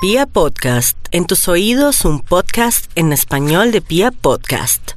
Pia 0.00 0.26
Podcast, 0.26 0.96
en 1.10 1.26
tus 1.26 1.48
oídos 1.48 2.04
un 2.04 2.20
podcast 2.20 2.88
en 2.94 3.12
español 3.12 3.72
de 3.72 3.80
Pia 3.80 4.12
Podcast. 4.12 4.92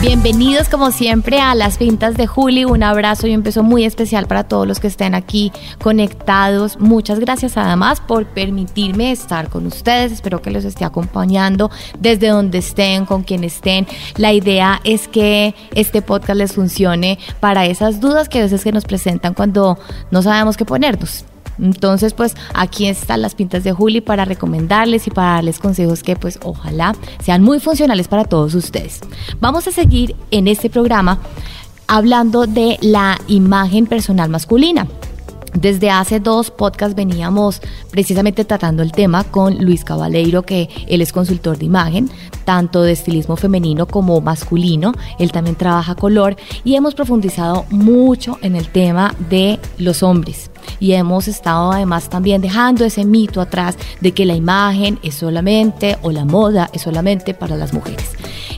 Bienvenidos 0.00 0.70
como 0.70 0.90
siempre 0.90 1.38
a 1.38 1.54
las 1.54 1.76
pintas 1.76 2.16
de 2.16 2.26
Juli. 2.26 2.64
Un 2.64 2.82
abrazo 2.82 3.26
y 3.26 3.36
un 3.36 3.42
beso 3.42 3.62
muy 3.62 3.84
especial 3.84 4.26
para 4.26 4.44
todos 4.44 4.66
los 4.66 4.80
que 4.80 4.86
estén 4.86 5.14
aquí 5.14 5.52
conectados. 5.82 6.78
Muchas 6.80 7.20
gracias 7.20 7.58
además 7.58 8.00
por 8.00 8.24
permitirme 8.24 9.12
estar 9.12 9.50
con 9.50 9.66
ustedes. 9.66 10.12
Espero 10.12 10.40
que 10.40 10.50
los 10.50 10.64
esté 10.64 10.86
acompañando 10.86 11.70
desde 11.98 12.28
donde 12.28 12.56
estén, 12.56 13.04
con 13.04 13.22
quien 13.22 13.44
estén. 13.44 13.86
La 14.16 14.32
idea 14.32 14.80
es 14.84 15.08
que 15.08 15.54
este 15.74 16.00
podcast 16.00 16.38
les 16.38 16.54
funcione 16.54 17.18
para 17.38 17.66
esas 17.66 18.00
dudas 18.00 18.30
que 18.30 18.38
a 18.38 18.42
veces 18.44 18.64
que 18.64 18.72
nos 18.72 18.86
presentan 18.86 19.34
cuando 19.34 19.78
no 20.10 20.22
sabemos 20.22 20.56
qué 20.56 20.64
ponernos. 20.64 21.26
Entonces, 21.58 22.14
pues 22.14 22.36
aquí 22.54 22.86
están 22.86 23.22
las 23.22 23.34
pintas 23.34 23.64
de 23.64 23.72
Juli 23.72 24.00
para 24.00 24.24
recomendarles 24.24 25.06
y 25.06 25.10
para 25.10 25.34
darles 25.34 25.58
consejos 25.58 26.02
que 26.02 26.16
pues 26.16 26.38
ojalá 26.42 26.94
sean 27.22 27.42
muy 27.42 27.60
funcionales 27.60 28.08
para 28.08 28.24
todos 28.24 28.54
ustedes. 28.54 29.00
Vamos 29.40 29.66
a 29.66 29.72
seguir 29.72 30.16
en 30.30 30.48
este 30.48 30.70
programa 30.70 31.18
hablando 31.86 32.46
de 32.46 32.78
la 32.80 33.18
imagen 33.26 33.86
personal 33.86 34.30
masculina. 34.30 34.86
Desde 35.54 35.90
hace 35.90 36.20
dos 36.20 36.50
podcasts 36.50 36.94
veníamos 36.94 37.60
precisamente 37.90 38.44
tratando 38.44 38.84
el 38.84 38.92
tema 38.92 39.24
con 39.24 39.58
Luis 39.58 39.82
Cabaleiro, 39.82 40.42
que 40.42 40.68
él 40.86 41.02
es 41.02 41.12
consultor 41.12 41.58
de 41.58 41.66
imagen, 41.66 42.08
tanto 42.44 42.82
de 42.82 42.92
estilismo 42.92 43.36
femenino 43.36 43.86
como 43.86 44.20
masculino. 44.20 44.92
Él 45.18 45.32
también 45.32 45.56
trabaja 45.56 45.96
color 45.96 46.36
y 46.62 46.76
hemos 46.76 46.94
profundizado 46.94 47.64
mucho 47.70 48.38
en 48.42 48.54
el 48.54 48.68
tema 48.68 49.14
de 49.28 49.58
los 49.76 50.04
hombres. 50.04 50.49
Y 50.78 50.92
hemos 50.92 51.28
estado 51.28 51.72
además 51.72 52.08
también 52.08 52.40
dejando 52.40 52.84
ese 52.84 53.04
mito 53.04 53.40
atrás 53.40 53.76
de 54.00 54.12
que 54.12 54.24
la 54.24 54.34
imagen 54.34 54.98
es 55.02 55.16
solamente 55.16 55.98
o 56.02 56.10
la 56.10 56.24
moda 56.24 56.70
es 56.72 56.82
solamente 56.82 57.34
para 57.34 57.56
las 57.56 57.72
mujeres. 57.72 58.10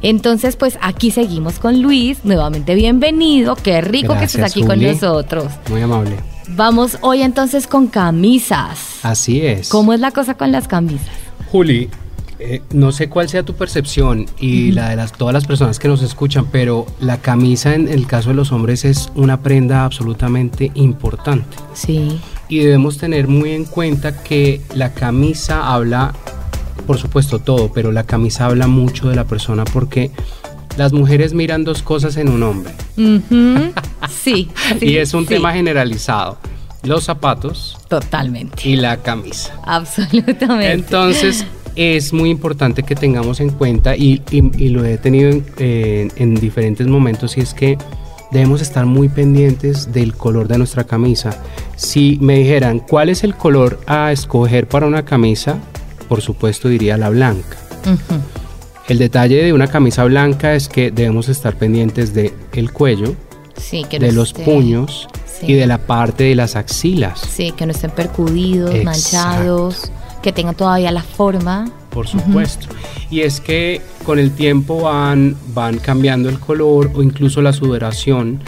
Entonces, 0.03 0.57
pues 0.57 0.79
aquí 0.81 1.11
seguimos 1.11 1.59
con 1.59 1.81
Luis. 1.81 2.25
Nuevamente 2.25 2.75
bienvenido. 2.75 3.55
Qué 3.57 3.81
rico 3.81 4.17
que 4.19 4.25
estés 4.25 4.43
aquí 4.43 4.65
con 4.65 4.81
nosotros. 4.81 5.47
Muy 5.71 5.83
amable. 5.83 6.17
Vamos 6.49 6.99
hoy 7.01 7.23
entonces 7.23 7.67
con 7.67 7.87
camisas. 7.87 8.99
Así 9.03 9.47
es. 9.47 9.69
¿Cómo 9.69 9.93
es 9.93 10.01
la 10.01 10.11
cosa 10.11 10.35
con 10.35 10.53
las 10.53 10.69
camisas? 10.69 11.09
Juli, 11.51 11.89
eh, 12.45 12.63
no 12.73 12.91
sé 12.91 13.09
cuál 13.09 13.29
sea 13.29 13.45
tu 13.45 13.55
percepción 13.55 14.27
y 14.39 14.73
la 14.73 14.91
de 14.91 14.97
las, 14.97 15.13
todas 15.13 15.33
las 15.33 15.47
personas 15.47 15.79
que 15.79 15.87
nos 15.87 16.03
escuchan, 16.03 16.47
pero 16.51 16.87
la 17.01 17.19
camisa 17.19 17.75
en 17.75 17.87
el 17.87 18.07
caso 18.07 18.31
de 18.31 18.35
los 18.35 18.51
hombres 18.51 18.85
es 18.85 19.11
una 19.15 19.43
prenda 19.43 19.85
absolutamente 19.85 20.73
importante. 20.75 21.57
Sí. 21.73 22.21
Y 22.49 22.59
debemos 22.59 22.99
tener 22.99 23.29
muy 23.29 23.53
en 23.53 23.65
cuenta 23.65 24.23
que 24.25 24.61
la 24.75 24.93
camisa 24.93 25.73
habla, 25.73 26.15
por 26.87 26.99
supuesto 26.99 27.39
todo, 27.39 27.73
pero 27.73 27.93
la 27.93 28.05
camisa 28.05 28.47
habla 28.47 28.67
mucho 28.67 29.09
de 29.09 29.15
la 29.15 29.25
persona 29.25 29.65
porque 29.65 30.11
las 30.77 30.93
mujeres 30.93 31.35
miran 31.35 31.63
dos 31.63 31.83
cosas 31.83 32.17
en 32.17 32.29
un 32.29 32.43
hombre. 32.43 32.73
sí, 34.11 34.49
Y 34.81 34.97
es 34.97 35.15
un 35.15 35.27
tema 35.27 35.53
generalizado. 35.53 36.39
Los 36.83 37.05
zapatos. 37.05 37.79
Totalmente. 37.89 38.69
Y 38.69 38.75
la 38.75 38.97
camisa. 38.97 39.55
Absolutamente. 39.65 40.73
Entonces, 40.73 41.47
es 41.77 42.13
muy 42.13 42.31
importante 42.31 42.83
que 42.83 42.95
tengamos 42.95 43.41
en 43.41 43.51
cuenta, 43.51 43.97
y, 43.97 44.23
lo 44.69 44.85
he 44.85 44.99
tenido 44.99 45.43
en, 45.59 46.35
diferentes 46.35 46.87
momentos, 46.87 47.37
y 47.37 47.41
es 47.41 47.55
que 47.55 47.79
debemos 48.31 48.63
estar 48.63 48.87
muy 48.87 49.09
pendientes 49.09 49.93
del 49.93 50.15
color 50.15 50.49
de 50.49 50.59
nuestra 50.59 50.85
camisa. 50.85 51.43
Si 51.77 52.19
me 52.21 52.39
dijeran 52.39 52.81
cuál 52.81 53.09
es 53.09 53.25
el 53.25 53.35
color 53.35 53.81
a 53.87 54.13
escoger 54.13 54.69
para 54.69 54.87
una 54.87 55.05
camisa, 55.05 55.59
por 56.09 56.21
supuesto 56.21 56.69
diría 56.69 56.97
la 56.97 57.11
blanca. 57.11 57.59
El 58.89 58.99
detalle 58.99 59.43
de 59.43 59.53
una 59.53 59.69
camisa 59.69 60.05
blanca 60.05 60.55
es 60.55 60.69
que 60.69 60.91
debemos 60.91 61.29
estar 61.29 61.57
pendientes 61.57 62.15
de 62.15 62.33
el 62.53 62.73
cuello, 62.73 63.15
de 63.71 64.13
los 64.13 64.33
puños 64.33 65.09
y 65.41 65.55
de 65.55 65.67
la 65.67 65.79
parte 65.79 66.25
de 66.25 66.35
las 66.35 66.57
axilas. 66.57 67.21
Sí, 67.21 67.53
que 67.53 67.67
no 67.67 67.73
estén 67.73 67.91
percudidos, 67.91 68.75
manchados, 68.85 69.91
que 70.23 70.33
tengan 70.33 70.55
todavía 70.55 70.91
la 70.91 71.03
forma. 71.03 71.71
Por 71.91 72.07
supuesto. 72.07 72.69
Y 73.11 73.21
es 73.21 73.41
que 73.41 73.83
con 74.05 74.19
el 74.19 74.33
tiempo 74.33 74.83
van, 74.83 75.37
van 75.49 75.79
cambiando 75.79 76.31
el 76.31 76.39
color 76.39 76.91
o 76.95 77.03
incluso 77.03 77.43
la 77.43 77.53
sudoración 77.53 78.41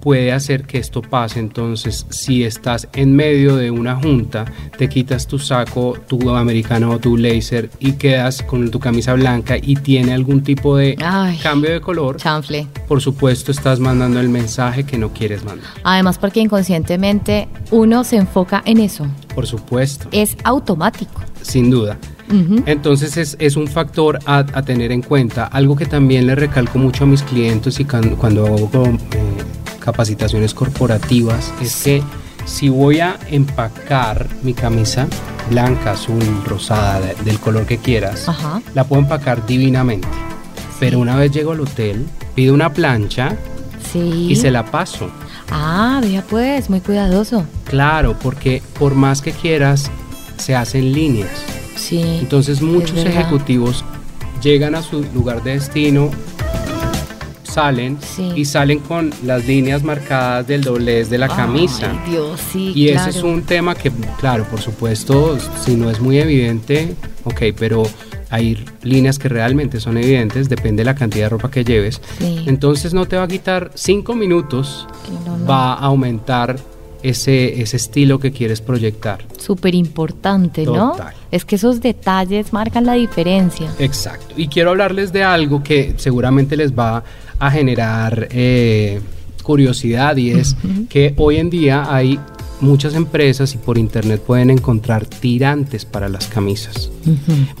puede 0.00 0.32
hacer 0.32 0.64
que 0.64 0.78
esto 0.78 1.02
pase. 1.02 1.38
Entonces, 1.38 2.06
si 2.10 2.44
estás 2.44 2.88
en 2.94 3.14
medio 3.14 3.56
de 3.56 3.70
una 3.70 3.96
junta, 3.96 4.44
te 4.76 4.88
quitas 4.88 5.26
tu 5.26 5.38
saco, 5.38 5.96
tu 6.06 6.30
americano 6.30 6.90
o 6.90 6.98
tu 6.98 7.16
blazer 7.16 7.70
y 7.78 7.92
quedas 7.92 8.42
con 8.42 8.70
tu 8.70 8.80
camisa 8.80 9.14
blanca 9.14 9.56
y 9.60 9.76
tiene 9.76 10.14
algún 10.14 10.42
tipo 10.42 10.76
de 10.76 10.96
cambio 11.42 11.72
de 11.72 11.80
color. 11.80 12.16
Chanfle. 12.16 12.66
Por 12.86 13.00
supuesto, 13.00 13.50
estás 13.50 13.80
mandando 13.80 14.20
el 14.20 14.28
mensaje 14.28 14.84
que 14.84 14.98
no 14.98 15.12
quieres 15.12 15.44
mandar. 15.44 15.68
Además, 15.84 16.18
porque 16.18 16.40
inconscientemente 16.40 17.48
uno 17.70 18.04
se 18.04 18.16
enfoca 18.16 18.62
en 18.64 18.78
eso. 18.78 19.06
Por 19.38 19.46
supuesto. 19.46 20.08
Es 20.10 20.36
automático. 20.42 21.20
Sin 21.42 21.70
duda. 21.70 21.96
Entonces 22.66 23.36
es, 23.38 23.56
un 23.56 23.68
factor 23.68 24.18
a, 24.26 24.44
tener 24.62 24.90
en 24.90 25.00
cuenta. 25.00 25.44
Algo 25.44 25.76
que 25.76 25.86
también 25.86 26.26
le 26.26 26.34
recalco 26.34 26.76
mucho 26.80 27.04
a 27.04 27.06
mis 27.06 27.22
clientes 27.22 27.78
y 27.78 27.84
cuando, 27.84 28.46
hago 28.46 28.68
eh, 28.84 28.98
capacitaciones 29.78 30.54
corporativas 30.54 31.54
es 31.62 31.84
que 31.84 32.02
si 32.46 32.68
voy 32.68 32.98
a 32.98 33.16
empacar 33.30 34.26
mi 34.42 34.54
camisa 34.54 35.06
blanca, 35.48 35.92
azul, 35.92 36.42
rosada, 36.44 37.14
del 37.24 37.38
color 37.38 37.64
que 37.64 37.78
quieras, 37.78 38.26
la 38.74 38.82
puedo 38.82 39.02
empacar 39.02 39.46
divinamente. 39.46 40.08
Pero 40.80 40.98
una 40.98 41.14
vez 41.14 41.30
llego 41.30 41.52
al 41.52 41.60
hotel, 41.60 42.08
pido 42.34 42.54
una 42.54 42.72
plancha 42.72 43.36
y 43.94 44.34
se 44.34 44.50
la 44.50 44.64
paso. 44.64 45.08
Ah, 45.50 46.00
vea 46.02 46.22
pues, 46.28 46.68
muy 46.70 46.80
cuidadoso. 46.80 47.44
Claro, 47.64 48.16
porque 48.22 48.62
por 48.78 48.94
más 48.94 49.22
que 49.22 49.32
quieras, 49.32 49.90
se 50.36 50.54
hacen 50.54 50.92
líneas. 50.92 51.30
Sí. 51.76 52.00
Entonces 52.20 52.60
muchos 52.60 52.98
ejecutivos 52.98 53.84
llegan 54.42 54.74
a 54.74 54.82
su 54.82 55.04
lugar 55.14 55.42
de 55.42 55.52
destino, 55.52 56.10
salen 57.42 57.98
y 58.36 58.44
salen 58.44 58.78
con 58.80 59.12
las 59.24 59.46
líneas 59.46 59.82
marcadas 59.82 60.46
del 60.46 60.62
doblez 60.62 61.10
de 61.10 61.18
la 61.18 61.28
camisa. 61.28 61.92
Dios, 62.08 62.40
sí, 62.52 62.72
y 62.74 62.88
ese 62.88 63.10
es 63.10 63.22
un 63.22 63.42
tema 63.42 63.74
que, 63.74 63.90
claro, 64.20 64.44
por 64.44 64.60
supuesto, 64.60 65.38
si 65.64 65.74
no 65.74 65.90
es 65.90 66.00
muy 66.00 66.18
evidente, 66.18 66.94
ok, 67.24 67.42
pero 67.58 67.82
hay 68.30 68.64
líneas 68.82 69.18
que 69.18 69.28
realmente 69.28 69.80
son 69.80 69.96
evidentes, 69.96 70.48
depende 70.48 70.82
de 70.82 70.84
la 70.84 70.94
cantidad 70.94 71.26
de 71.26 71.28
ropa 71.30 71.50
que 71.50 71.64
lleves. 71.64 72.00
Entonces 72.46 72.94
no 72.94 73.06
te 73.06 73.16
va 73.16 73.24
a 73.24 73.28
quitar 73.28 73.70
cinco 73.74 74.14
minutos, 74.14 74.86
va 75.48 75.74
a 75.74 75.78
aumentar 75.78 76.58
ese, 77.02 77.60
ese 77.60 77.76
estilo 77.76 78.18
que 78.18 78.32
quieres 78.32 78.60
proyectar. 78.60 79.24
Súper 79.38 79.74
importante, 79.74 80.64
¿no? 80.64 80.96
Es 81.30 81.44
que 81.44 81.56
esos 81.56 81.80
detalles 81.80 82.52
marcan 82.52 82.86
la 82.86 82.94
diferencia. 82.94 83.70
Exacto. 83.78 84.34
Y 84.36 84.48
quiero 84.48 84.70
hablarles 84.70 85.12
de 85.12 85.22
algo 85.24 85.62
que 85.62 85.94
seguramente 85.96 86.56
les 86.56 86.72
va 86.72 87.04
a 87.38 87.50
generar 87.50 88.28
eh, 88.30 89.00
curiosidad 89.42 90.16
y 90.16 90.30
es 90.30 90.56
que 90.88 91.14
hoy 91.16 91.36
en 91.36 91.50
día 91.50 91.86
hay 91.88 92.18
muchas 92.60 92.94
empresas 92.94 93.54
y 93.54 93.58
por 93.58 93.78
internet 93.78 94.20
pueden 94.20 94.50
encontrar 94.50 95.06
tirantes 95.06 95.84
para 95.84 96.08
las 96.08 96.26
camisas. 96.26 96.90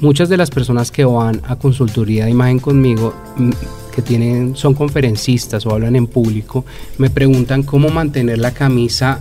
Muchas 0.00 0.28
de 0.28 0.36
las 0.36 0.50
personas 0.50 0.90
que 0.90 1.04
van 1.04 1.40
a 1.46 1.56
consultoría 1.56 2.24
de 2.24 2.30
imagen 2.30 2.58
conmigo 2.58 3.14
mm, 3.36 3.50
que 3.94 4.02
tienen 4.02 4.56
son 4.56 4.74
conferencistas 4.74 5.66
o 5.66 5.70
hablan 5.70 5.96
en 5.96 6.06
público, 6.06 6.64
me 6.98 7.10
preguntan 7.10 7.62
cómo 7.62 7.88
mantener 7.88 8.38
la 8.38 8.52
camisa 8.52 9.20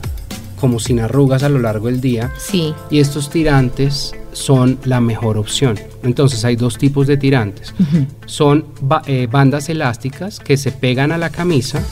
como 0.59 0.79
sin 0.79 0.99
arrugas 0.99 1.43
a 1.43 1.49
lo 1.49 1.59
largo 1.59 1.87
del 1.87 2.01
día. 2.01 2.33
Sí. 2.37 2.73
Y 2.89 2.99
estos 2.99 3.29
tirantes 3.29 4.13
son 4.31 4.79
la 4.85 5.01
mejor 5.01 5.37
opción. 5.37 5.79
Entonces 6.03 6.43
hay 6.45 6.55
dos 6.55 6.77
tipos 6.77 7.07
de 7.07 7.17
tirantes. 7.17 7.73
Son 8.25 8.65
eh, 9.05 9.27
bandas 9.29 9.69
elásticas 9.69 10.39
que 10.39 10.57
se 10.57 10.71
pegan 10.71 11.11
a 11.11 11.17
la 11.17 11.29
camisa 11.29 11.83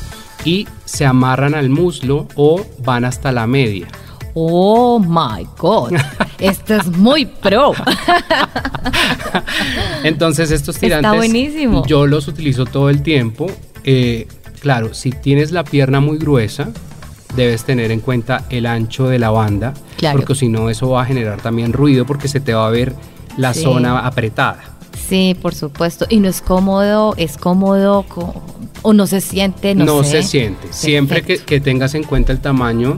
y 0.45 0.68
se 0.86 1.06
amarran 1.06 1.56
al 1.56 1.69
muslo 1.69 2.27
o 2.36 2.65
van 2.83 3.03
hasta 3.03 3.31
la 3.31 3.47
media. 3.47 3.88
Oh 4.33 5.00
my 5.00 5.45
God, 5.57 5.94
esto 6.39 6.75
es 6.75 6.88
muy 6.88 7.25
pro. 7.25 7.74
Entonces 10.03 10.51
estos 10.51 10.77
tirantes 10.77 11.09
Está 11.09 11.18
buenísimo. 11.18 11.86
yo 11.88 12.06
los 12.06 12.27
utilizo 12.27 12.65
todo 12.65 12.89
el 12.89 13.01
tiempo. 13.01 13.47
Eh, 13.83 14.27
claro, 14.59 14.94
si 14.94 15.12
tienes 15.12 15.51
la 15.51 15.63
pierna 15.63 16.00
muy 16.00 16.18
gruesa, 16.18 16.69
debes 17.36 17.63
tener 17.63 17.92
en 17.92 18.01
cuenta 18.01 18.45
el 18.50 18.65
ancho 18.65 19.07
de 19.07 19.19
la 19.19 19.30
banda, 19.30 19.74
porque 20.13 20.36
si 20.36 20.50
no 20.50 20.69
eso 20.69 20.89
va 20.89 21.03
a 21.03 21.06
generar 21.06 21.42
también 21.42 21.74
ruido 21.74 22.06
porque 22.06 22.27
se 22.27 22.39
te 22.39 22.53
va 22.53 22.68
a 22.68 22.69
ver 22.69 22.94
la 23.38 23.53
zona 23.53 24.00
apretada. 24.00 24.75
Sí, 25.07 25.36
por 25.40 25.54
supuesto. 25.54 26.06
Y 26.10 26.19
no 26.19 26.28
es 26.30 26.42
cómodo, 26.42 27.13
es 27.18 27.38
cómodo 27.38 28.06
o 28.81 28.94
no 28.94 29.07
se 29.07 29.22
siente, 29.22 29.75
no, 29.75 29.86
no 29.86 30.04
se 30.04 30.24
siente. 30.24 30.68
Siempre 30.72 31.22
que, 31.24 31.60
tengas 31.60 31.96
en 31.96 32.04
cuenta 32.04 32.31
el 32.31 32.40
tamaño 32.40 32.98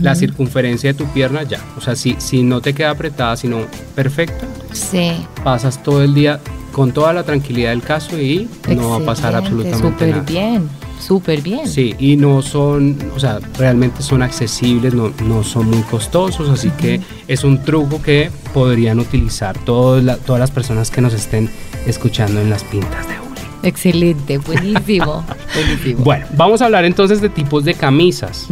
la 0.00 0.14
circunferencia 0.14 0.92
de 0.92 0.94
tu 0.98 1.06
pierna 1.06 1.42
ya. 1.42 1.60
O 1.76 1.80
sea, 1.80 1.96
si, 1.96 2.16
si 2.18 2.42
no 2.42 2.60
te 2.60 2.74
queda 2.74 2.90
apretada, 2.90 3.36
sino 3.36 3.60
perfecta, 3.94 4.46
Sí. 4.72 5.12
pasas 5.42 5.82
todo 5.82 6.02
el 6.02 6.14
día 6.14 6.38
con 6.72 6.92
toda 6.92 7.12
la 7.12 7.22
tranquilidad 7.24 7.70
del 7.70 7.82
caso 7.82 8.18
y 8.18 8.48
no 8.68 8.90
va 8.90 8.96
a 8.96 9.00
pasar 9.00 9.34
absolutamente 9.34 9.88
Súper 9.88 10.10
nada. 10.10 10.22
bien, 10.22 10.68
súper 11.00 11.40
bien. 11.42 11.66
Sí, 11.66 11.94
y 11.98 12.16
no 12.16 12.42
son, 12.42 12.96
o 13.16 13.18
sea, 13.20 13.40
realmente 13.58 14.02
son 14.02 14.22
accesibles, 14.22 14.94
no, 14.94 15.12
no 15.26 15.42
son 15.42 15.68
muy 15.70 15.82
costosos, 15.82 16.48
así 16.48 16.70
que 16.70 17.00
es 17.26 17.42
un 17.44 17.62
truco 17.64 18.00
que 18.02 18.30
podrían 18.54 19.00
utilizar 19.00 19.56
todas 19.64 20.04
la- 20.04 20.16
todas 20.16 20.38
las 20.40 20.50
personas 20.50 20.90
que 20.90 21.00
nos 21.00 21.14
estén 21.14 21.50
escuchando 21.86 22.40
en 22.40 22.50
las 22.50 22.62
pintas 22.64 23.06
de 23.08 23.14
Uli. 23.14 23.40
Excelente, 23.62 24.38
buenísimo. 24.38 25.24
buenísimo. 25.54 26.04
Bueno, 26.04 26.26
vamos 26.36 26.62
a 26.62 26.66
hablar 26.66 26.84
entonces 26.84 27.20
de 27.20 27.28
tipos 27.28 27.64
de 27.64 27.74
camisas. 27.74 28.46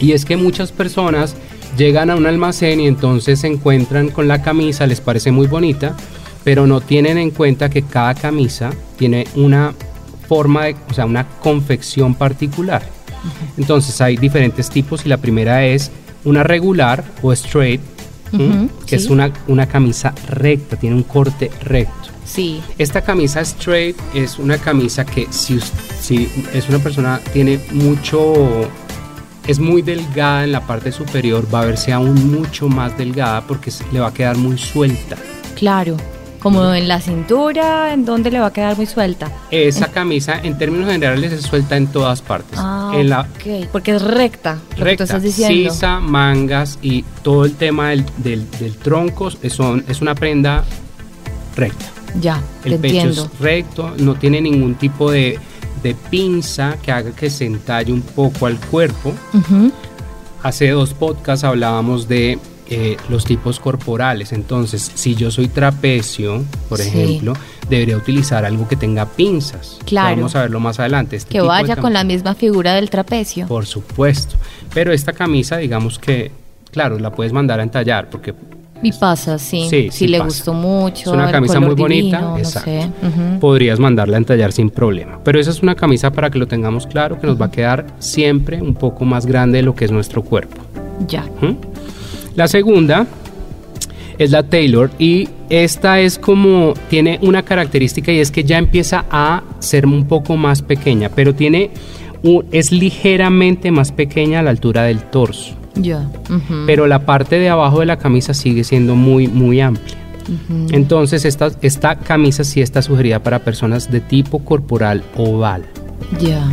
Y 0.00 0.12
es 0.12 0.24
que 0.24 0.36
muchas 0.36 0.72
personas 0.72 1.34
llegan 1.76 2.10
a 2.10 2.16
un 2.16 2.26
almacén 2.26 2.80
y 2.80 2.86
entonces 2.86 3.40
se 3.40 3.46
encuentran 3.46 4.08
con 4.10 4.28
la 4.28 4.42
camisa, 4.42 4.86
les 4.86 5.00
parece 5.00 5.30
muy 5.32 5.46
bonita, 5.46 5.96
pero 6.44 6.66
no 6.66 6.80
tienen 6.80 7.18
en 7.18 7.30
cuenta 7.30 7.70
que 7.70 7.82
cada 7.82 8.14
camisa 8.14 8.70
tiene 8.96 9.26
una 9.36 9.74
forma, 10.32 10.64
de, 10.64 10.76
o 10.88 10.94
sea, 10.94 11.04
una 11.04 11.28
confección 11.28 12.14
particular. 12.14 12.82
Entonces 13.58 14.00
hay 14.00 14.16
diferentes 14.16 14.70
tipos 14.70 15.04
y 15.04 15.10
la 15.10 15.18
primera 15.18 15.66
es 15.66 15.90
una 16.24 16.42
regular 16.42 17.04
o 17.20 17.34
straight, 17.34 17.82
que 18.86 18.96
es 18.96 19.10
una, 19.10 19.30
una 19.46 19.66
camisa 19.66 20.14
recta, 20.28 20.76
tiene 20.76 20.96
un 20.96 21.02
corte 21.02 21.50
recto. 21.64 22.08
Sí. 22.24 22.62
Esta 22.78 23.02
camisa 23.02 23.42
straight 23.42 23.94
es 24.14 24.38
una 24.38 24.56
camisa 24.56 25.04
que 25.04 25.26
si, 25.28 25.60
si 26.00 26.30
es 26.54 26.66
una 26.70 26.78
persona 26.78 27.20
tiene 27.34 27.60
mucho 27.70 28.70
es 29.46 29.58
muy 29.58 29.82
delgada 29.82 30.44
en 30.44 30.52
la 30.52 30.66
parte 30.66 30.92
superior, 30.92 31.46
va 31.52 31.60
a 31.60 31.66
verse 31.66 31.92
aún 31.92 32.32
mucho 32.32 32.68
más 32.68 32.96
delgada 32.96 33.46
porque 33.46 33.70
le 33.92 34.00
va 34.00 34.08
a 34.08 34.14
quedar 34.14 34.38
muy 34.38 34.56
suelta. 34.56 35.16
Claro. 35.56 35.98
Como 36.42 36.74
en 36.74 36.88
la 36.88 37.00
cintura, 37.00 37.92
en 37.92 38.04
donde 38.04 38.30
le 38.32 38.40
va 38.40 38.46
a 38.46 38.52
quedar 38.52 38.76
muy 38.76 38.86
suelta. 38.86 39.30
Esa 39.50 39.86
camisa 39.92 40.40
en 40.42 40.58
términos 40.58 40.90
generales 40.90 41.30
es 41.32 41.42
suelta 41.42 41.76
en 41.76 41.86
todas 41.86 42.20
partes. 42.20 42.58
Ah, 42.60 42.90
en 42.94 43.08
la 43.10 43.20
ok. 43.20 43.68
Porque 43.70 43.94
es 43.94 44.02
recta. 44.02 44.58
Recta, 44.76 45.04
estás 45.04 45.22
diciendo. 45.22 45.72
sisa, 45.72 46.00
mangas 46.00 46.78
y 46.82 47.04
todo 47.22 47.44
el 47.44 47.54
tema 47.54 47.90
del, 47.90 48.04
del, 48.16 48.50
del 48.58 48.74
tronco 48.76 49.30
es, 49.40 49.52
son- 49.52 49.84
es 49.86 50.00
una 50.02 50.14
prenda 50.16 50.64
recta. 51.56 51.86
Ya, 52.20 52.40
El 52.64 52.72
te 52.72 52.78
pecho 52.78 52.94
entiendo. 52.96 53.30
es 53.32 53.40
recto, 53.40 53.94
no 53.98 54.14
tiene 54.16 54.40
ningún 54.40 54.74
tipo 54.74 55.10
de, 55.12 55.38
de 55.82 55.94
pinza 55.94 56.76
que 56.82 56.90
haga 56.92 57.12
que 57.12 57.30
se 57.30 57.46
entalle 57.46 57.92
un 57.92 58.02
poco 58.02 58.46
al 58.46 58.58
cuerpo. 58.58 59.12
Hace 60.42 60.70
dos 60.70 60.92
podcasts 60.92 61.44
hablábamos 61.44 62.08
de 62.08 62.38
eh, 62.74 62.96
los 63.10 63.24
tipos 63.26 63.60
corporales. 63.60 64.32
Entonces, 64.32 64.90
si 64.94 65.14
yo 65.14 65.30
soy 65.30 65.48
trapecio, 65.48 66.42
por 66.70 66.78
Sí. 66.78 66.88
ejemplo, 66.88 67.34
debería 67.68 67.96
utilizar 67.98 68.44
algo 68.46 68.66
que 68.66 68.76
tenga 68.76 69.04
pinzas. 69.06 69.78
Claro. 69.84 70.16
Vamos 70.16 70.34
a 70.36 70.40
verlo 70.42 70.58
más 70.58 70.80
adelante. 70.80 71.16
Este 71.16 71.28
Que 71.32 71.38
tipo 71.38 71.48
vaya 71.48 71.76
con 71.76 71.92
la 71.92 72.02
misma 72.02 72.34
figura 72.34 72.74
del 72.74 72.88
trapecio. 72.88 73.46
Por 73.46 73.66
supuesto. 73.66 74.36
Pero 74.72 74.92
esta 74.92 75.12
camisa, 75.12 75.58
digamos 75.58 75.98
que, 75.98 76.30
claro, 76.70 76.98
la 76.98 77.10
puedes 77.12 77.32
mandar 77.34 77.60
a 77.60 77.62
entallar 77.62 78.08
porque 78.08 78.34
Y 78.82 78.90
pasa, 78.92 79.38
sí. 79.38 79.66
Sí, 79.70 79.90
si 79.90 79.98
sí 79.98 80.06
le 80.08 80.18
pasa. 80.18 80.28
gustó 80.28 80.54
mucho. 80.54 81.02
Es 81.02 81.06
una 81.06 81.30
camisa 81.30 81.60
muy 81.60 81.74
bonita, 81.74 82.20
no 82.20 82.38
exacto. 82.38 82.68
sé. 82.70 82.90
Podrías 83.38 83.78
mandarla 83.78 84.16
a 84.16 84.18
entallar 84.18 84.50
sin 84.50 84.70
problema. 84.70 85.20
Pero 85.22 85.38
esa 85.38 85.50
es 85.50 85.62
una 85.62 85.74
camisa 85.76 86.10
para 86.10 86.30
que 86.30 86.38
lo 86.38 86.48
tengamos 86.48 86.86
claro, 86.88 87.20
que 87.20 87.26
nos 87.28 87.40
va 87.40 87.46
a 87.46 87.50
quedar 87.52 87.86
siempre 88.00 88.60
un 88.60 88.74
poco 88.74 89.04
más 89.04 89.24
grande 89.26 89.58
de 89.58 89.62
lo 89.62 89.74
que 89.76 89.84
es 89.84 89.92
nuestro 89.92 90.22
cuerpo. 90.24 90.56
Ya. 91.06 91.22
¿Mm? 91.40 91.54
La 92.36 92.48
segunda 92.48 93.06
es 94.18 94.30
la 94.30 94.42
Taylor 94.42 94.90
y 94.98 95.28
esta 95.48 96.00
es 96.00 96.18
como 96.18 96.74
tiene 96.88 97.18
una 97.22 97.42
característica 97.42 98.12
y 98.12 98.20
es 98.20 98.30
que 98.30 98.44
ya 98.44 98.58
empieza 98.58 99.04
a 99.10 99.42
ser 99.58 99.86
un 99.86 100.06
poco 100.06 100.36
más 100.36 100.62
pequeña, 100.62 101.10
pero 101.14 101.34
tiene 101.34 101.70
un- 102.22 102.44
es 102.52 102.72
ligeramente 102.72 103.70
más 103.70 103.90
pequeña 103.92 104.40
a 104.40 104.42
la 104.42 104.50
altura 104.50 104.84
del 104.84 105.00
torso, 105.00 105.54
Ya. 105.74 106.06
Pero 106.66 106.86
la 106.86 107.00
parte 107.06 107.38
de 107.38 107.48
abajo 107.48 107.80
de 107.80 107.86
la 107.86 107.96
camisa 107.98 108.34
sigue 108.34 108.62
siendo 108.64 108.94
muy 108.94 109.26
muy 109.28 109.60
amplia. 109.60 109.96
Entonces 110.70 111.24
esta, 111.24 111.50
esta 111.62 111.96
camisa 111.96 112.44
sí 112.44 112.60
está 112.60 112.80
sugerida 112.82 113.18
para 113.22 113.40
personas 113.40 113.90
de 113.90 114.00
tipo 114.00 114.38
corporal 114.44 115.02
oval. 115.16 115.64
Ya. 116.20 116.44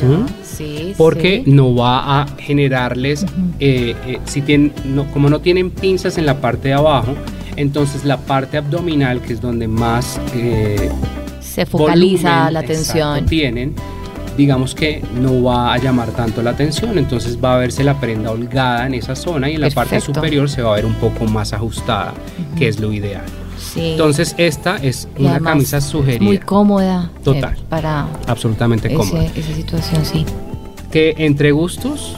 Ya. 0.00 0.08
¿Mm? 0.08 0.26
Sí. 0.56 0.94
porque 0.96 1.42
sí. 1.44 1.50
no 1.50 1.74
va 1.74 2.22
a 2.22 2.26
generarles, 2.38 3.24
eh, 3.60 3.94
eh, 4.06 4.18
si 4.24 4.42
tienen, 4.42 4.72
no, 4.84 5.04
como 5.12 5.28
no 5.28 5.40
tienen 5.40 5.70
pinzas 5.70 6.18
en 6.18 6.26
la 6.26 6.40
parte 6.40 6.68
de 6.68 6.74
abajo, 6.74 7.14
entonces 7.56 8.04
la 8.04 8.18
parte 8.18 8.56
abdominal, 8.56 9.20
que 9.20 9.32
es 9.34 9.40
donde 9.40 9.68
más 9.68 10.20
eh, 10.34 10.90
Se 11.40 11.66
focaliza 11.66 12.30
volumen, 12.30 12.54
la 12.54 12.60
exacto, 12.60 13.02
atención. 13.02 13.26
tienen, 13.26 13.74
digamos 14.36 14.74
que 14.74 15.02
no 15.20 15.42
va 15.42 15.72
a 15.72 15.78
llamar 15.78 16.10
tanto 16.10 16.42
la 16.42 16.50
atención, 16.50 16.98
entonces 16.98 17.38
va 17.42 17.54
a 17.54 17.58
verse 17.58 17.84
la 17.84 18.00
prenda 18.00 18.30
holgada 18.30 18.86
en 18.86 18.94
esa 18.94 19.14
zona 19.14 19.48
y 19.50 19.54
en 19.54 19.60
la 19.60 19.70
parte 19.70 20.00
superior 20.00 20.48
se 20.48 20.62
va 20.62 20.72
a 20.72 20.76
ver 20.76 20.86
un 20.86 20.94
poco 20.94 21.26
más 21.26 21.52
ajustada, 21.52 22.14
que 22.58 22.68
es 22.68 22.80
lo 22.80 22.92
ideal. 22.92 23.24
Sí. 23.72 23.92
Entonces 23.92 24.34
esta 24.38 24.76
es 24.76 25.08
Y 25.16 25.22
una 25.24 25.40
camisa 25.40 25.80
sugerida, 25.80 26.24
Muy 26.24 26.38
cómoda. 26.38 27.10
eh, 27.14 27.20
Total. 27.24 27.56
para 27.68 28.06
absolutamente 28.26 28.88
ese- 28.88 28.96
cómoda. 28.96 29.24
esa 29.34 29.54
situación, 29.54 30.04
sí. 30.04 30.24
Que 30.90 31.14
entre 31.18 31.50
gustos 31.52 32.16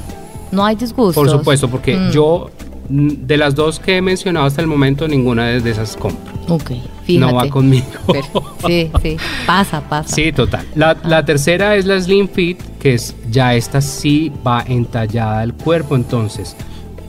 No 0.52 0.64
hay 0.64 0.76
disgustos. 0.76 1.14
Por 1.14 1.28
supuesto, 1.30 1.68
porque 1.68 1.96
Mm. 1.96 2.10
yo 2.12 2.50
de 2.88 3.36
las 3.36 3.54
dos 3.56 3.80
que 3.80 3.96
he 3.96 4.02
mencionado 4.02 4.46
hasta 4.46 4.60
el 4.60 4.68
momento, 4.68 5.08
ninguna 5.08 5.46
de 5.46 5.70
esas 5.70 5.96
compro. 5.96 6.32
Ok, 6.48 6.70
fíjate. 7.04 7.18
No 7.18 7.34
va 7.34 7.48
conmigo. 7.48 7.84
Sí, 8.66 8.90
sí. 9.02 9.16
Pasa, 9.44 9.80
pasa. 9.80 10.14
Sí, 10.14 10.30
total. 10.32 10.64
La, 10.76 10.96
la 11.04 11.24
tercera 11.24 11.74
es 11.76 11.84
la 11.84 12.00
Slim 12.00 12.28
Fit, 12.28 12.60
que 12.78 12.94
es 12.94 13.14
ya 13.30 13.54
esta 13.54 13.80
sí 13.80 14.30
va 14.46 14.62
entallada 14.66 15.40
al 15.40 15.52
cuerpo, 15.54 15.96
entonces 15.96 16.54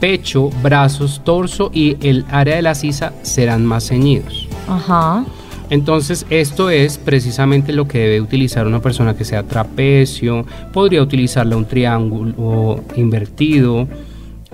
pecho, 0.00 0.50
brazos, 0.62 1.22
torso 1.24 1.70
y 1.72 1.96
el 2.06 2.24
área 2.30 2.56
de 2.56 2.62
la 2.62 2.74
sisa 2.74 3.12
serán 3.22 3.64
más 3.66 3.88
ceñidos. 3.88 4.48
Ajá. 4.68 5.24
Entonces 5.70 6.24
esto 6.30 6.70
es 6.70 6.96
precisamente 6.96 7.72
lo 7.74 7.86
que 7.86 7.98
debe 7.98 8.20
utilizar 8.22 8.66
una 8.66 8.80
persona 8.80 9.14
que 9.14 9.24
sea 9.24 9.42
trapecio, 9.42 10.46
podría 10.72 11.02
utilizarla 11.02 11.56
un 11.56 11.66
triángulo 11.66 12.80
invertido, 12.96 13.86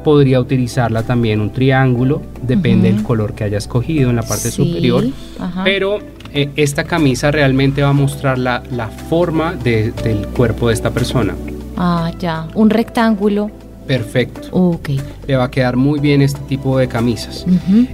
podría 0.03 0.41
utilizarla 0.41 1.03
también 1.05 1.41
un 1.41 1.51
triángulo, 1.51 2.21
depende 2.43 2.93
del 2.93 3.03
color 3.03 3.35
que 3.35 3.45
haya 3.45 3.59
escogido 3.59 4.11
en 4.11 4.17
la 4.17 4.23
parte 4.23 4.51
Sí, 4.51 4.65
superior, 4.69 5.05
ajá. 5.39 5.63
pero 5.65 5.99
eh, 6.33 6.51
esta 6.57 6.83
camisa 6.85 7.31
realmente 7.31 7.81
va 7.83 7.91
a 7.91 7.93
mostrar 7.93 8.37
la, 8.39 8.63
la 8.73 8.89
forma 8.89 9.55
de- 9.55 9.93
del 9.93 10.27
cuerpo 10.29 10.67
de 10.69 10.75
esta 10.75 10.91
persona. 10.91 11.35
Ah, 11.77 12.11
ya. 12.19 12.49
Un 12.55 12.71
rectángulo. 12.71 13.51
Perfecto, 13.87 14.49
Ok. 14.53 14.91
le 15.27 15.37
va 15.37 15.45
a 15.45 15.51
quedar 15.51 15.77
muy 15.77 16.01
bien 16.01 16.23
este 16.23 16.41
tipo 16.41 16.79
de 16.79 16.89
camisas. 16.89 17.45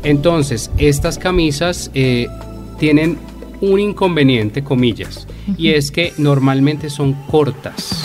Entonces, 0.04 0.70
estas 0.78 1.18
camisas 1.18 1.90
eh, 1.94 2.28
tienen 2.78 3.18
un 3.60 3.78
inconveniente, 3.80 4.62
comillas, 4.62 5.26
y 5.58 5.70
es 5.70 5.90
que 5.90 6.12
normalmente 6.16 6.90
son 6.90 7.12
cortas. 7.30 8.04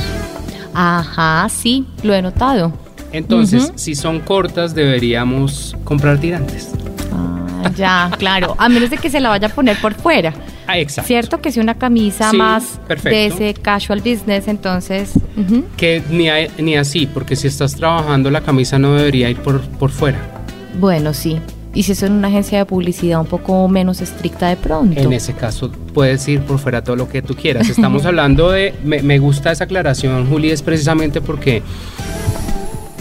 Ajá, 0.73 1.47
sí, 1.49 1.85
lo 2.03 2.13
he 2.13 2.21
notado. 2.21 2.73
Entonces, 3.13 3.71
si 3.75 3.95
son 3.95 4.19
cortas, 4.19 4.75
deberíamos 4.75 5.77
comprar 5.85 6.19
tirantes. 6.19 6.71
Ah, 7.13 7.71
ya, 7.77 8.11
claro. 8.17 8.55
A 8.57 8.67
menos 8.67 8.89
de 8.89 8.97
que 8.97 9.09
se 9.09 9.21
la 9.21 9.29
vaya 9.29 9.47
a 9.47 9.51
poner 9.51 9.79
por 9.79 9.93
fuera. 9.93 10.33
Ah, 10.67 10.79
exacto. 10.79 11.07
Cierto 11.07 11.41
que 11.41 11.51
si 11.51 11.59
una 11.59 11.75
camisa 11.75 12.31
Sí, 12.31 12.37
más 12.37 12.79
perfecto. 12.87 13.09
de 13.17 13.25
ese 13.27 13.53
casual 13.61 13.99
business, 14.01 14.47
entonces. 14.47 15.11
Que 15.77 16.01
ni, 16.09 16.29
a- 16.29 16.47
ni 16.57 16.75
así, 16.75 17.05
porque 17.05 17.35
si 17.35 17.47
estás 17.47 17.75
trabajando, 17.75 18.31
la 18.31 18.41
camisa 18.41 18.79
no 18.79 18.95
debería 18.95 19.29
ir 19.29 19.37
por, 19.37 19.61
por 19.61 19.91
fuera. 19.91 20.19
Bueno, 20.79 21.13
sí. 21.13 21.39
Y 21.73 21.83
si 21.83 21.91
es 21.91 22.03
en 22.03 22.13
una 22.13 22.29
agencia 22.29 22.57
de 22.57 22.65
publicidad 22.65 23.19
un 23.19 23.25
poco 23.27 23.67
menos 23.67 23.99
estricta 24.01 24.47
de 24.47 24.55
pronto. 24.55 24.97
En 24.99 25.11
ese 25.11 25.33
caso, 25.33 25.69
puedes 25.93 26.25
ir 26.29 26.39
por 26.39 26.57
fuera 26.57 26.81
todo 26.83 26.95
lo 26.95 27.09
que 27.09 27.21
tú 27.21 27.35
quieras. 27.35 27.67
Estamos 27.69 28.05
hablando 28.05 28.49
de. 28.49 28.73
Me, 28.83 29.01
me 29.03 29.19
gusta 29.19 29.51
esa 29.51 29.65
aclaración, 29.65 30.25
Juli, 30.29 30.51
es 30.51 30.61
precisamente 30.61 31.19
porque. 31.19 31.61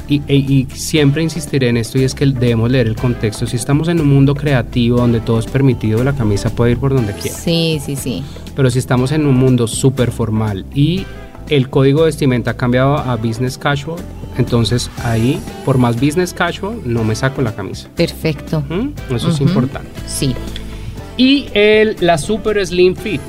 Y, 0.06 0.16
y- 0.28 0.66
y 0.68 0.75
siempre 0.75 1.23
insistiré 1.23 1.68
en 1.70 1.78
esto 1.78 1.99
y 1.99 2.04
es 2.04 2.14
que 2.14 2.26
debemos 2.26 2.70
leer 2.70 2.87
el 2.88 2.96
contexto. 2.96 3.46
Si 3.46 3.56
estamos 3.56 3.88
en 3.88 4.00
un 4.00 4.08
mundo 4.08 4.34
creativo 4.34 4.99
donde 4.99 5.20
todo 5.20 5.38
es 5.38 5.46
permitido, 5.46 6.04
la 6.04 6.12
camisa 6.12 6.50
puede 6.50 6.73
ir 6.73 6.78
por 6.78 6.92
donde 6.94 7.14
quiera. 7.14 7.37
Sí, 7.37 7.80
sí, 7.84 7.96
sí. 7.96 8.23
Pero 8.54 8.70
si 8.70 8.78
estamos 8.78 9.12
en 9.12 9.25
un 9.26 9.37
mundo 9.37 9.66
súper 9.66 10.11
formal 10.11 10.66
y 10.75 11.06
el 11.49 11.70
código 11.70 12.00
de 12.00 12.06
vestimenta 12.06 12.50
ha 12.52 12.56
cambiado 12.56 12.99
a 12.99 13.16
business 13.16 13.56
casual, 13.56 13.99
entonces 14.37 14.90
ahí, 15.02 15.40
por 15.64 15.78
más 15.78 15.99
business 16.00 16.34
casual, 16.34 16.80
no 16.84 17.02
me 17.04 17.14
saco 17.14 17.40
la 17.40 17.54
camisa. 17.54 17.88
Perfecto. 17.96 18.62
¿Mm? 18.68 19.14
Eso 19.14 19.30
es 19.30 19.40
importante. 19.40 19.88
Sí. 20.06 20.34
Y 21.16 21.46
el, 21.54 21.96
la 22.00 22.18
super 22.18 22.64
slim 22.66 22.94
fit. 22.94 23.20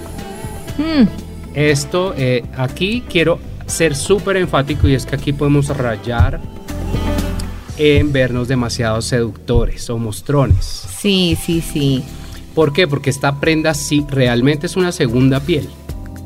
Mm, 0.77 1.07
Esto, 1.55 2.13
eh, 2.17 2.43
aquí 2.57 3.01
quiero 3.09 3.39
ser 3.65 3.95
súper 3.95 4.35
enfático 4.37 4.87
y 4.89 4.93
es 4.93 5.05
que 5.05 5.15
aquí 5.15 5.31
podemos 5.31 5.67
rayar 5.69 6.39
en 7.77 8.11
vernos 8.11 8.47
demasiado 8.47 9.01
seductores 9.01 9.89
o 9.89 9.97
mostrones. 9.97 10.83
Sí, 10.97 11.37
sí, 11.41 11.61
sí. 11.61 12.03
¿Por 12.53 12.73
qué? 12.73 12.87
Porque 12.87 13.09
esta 13.09 13.39
prenda 13.39 13.73
sí 13.73 14.05
realmente 14.09 14.65
es 14.65 14.77
una 14.77 14.91
segunda 14.91 15.39
piel. 15.39 15.67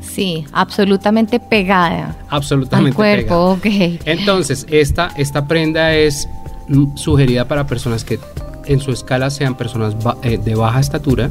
Sí, 0.00 0.44
absolutamente 0.52 1.40
pegada. 1.40 2.16
Absolutamente 2.28 2.90
al 2.90 2.94
cuerpo, 2.94 3.58
pegada. 3.60 3.94
ok. 3.94 4.00
Entonces, 4.06 4.66
esta, 4.70 5.12
esta 5.16 5.46
prenda 5.46 5.94
es 5.94 6.28
mm, 6.68 6.96
sugerida 6.96 7.46
para 7.46 7.66
personas 7.66 8.04
que 8.04 8.18
en 8.66 8.80
su 8.80 8.92
escala 8.92 9.30
sean 9.30 9.56
personas 9.56 9.96
eh, 10.22 10.38
de 10.38 10.54
baja 10.54 10.80
estatura 10.80 11.30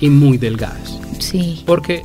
y 0.00 0.08
muy 0.08 0.38
delgadas. 0.38 0.98
Sí. 1.18 1.62
Porque 1.66 2.04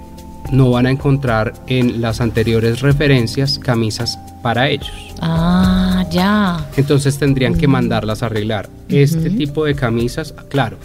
no 0.51 0.71
van 0.71 0.85
a 0.85 0.91
encontrar 0.91 1.53
en 1.67 2.01
las 2.01 2.19
anteriores 2.21 2.81
referencias 2.81 3.59
camisas 3.59 4.19
para 4.41 4.69
ellos. 4.69 4.91
Ah, 5.21 5.90
ya. 6.11 6.69
Entonces 6.77 7.17
tendrían 7.17 7.55
que 7.55 7.67
mandarlas 7.67 8.23
a 8.23 8.27
arreglar. 8.27 8.69
Este 8.89 9.29
tipo 9.29 9.65
de 9.65 9.75
camisas, 9.75 10.33
claro. 10.49 10.77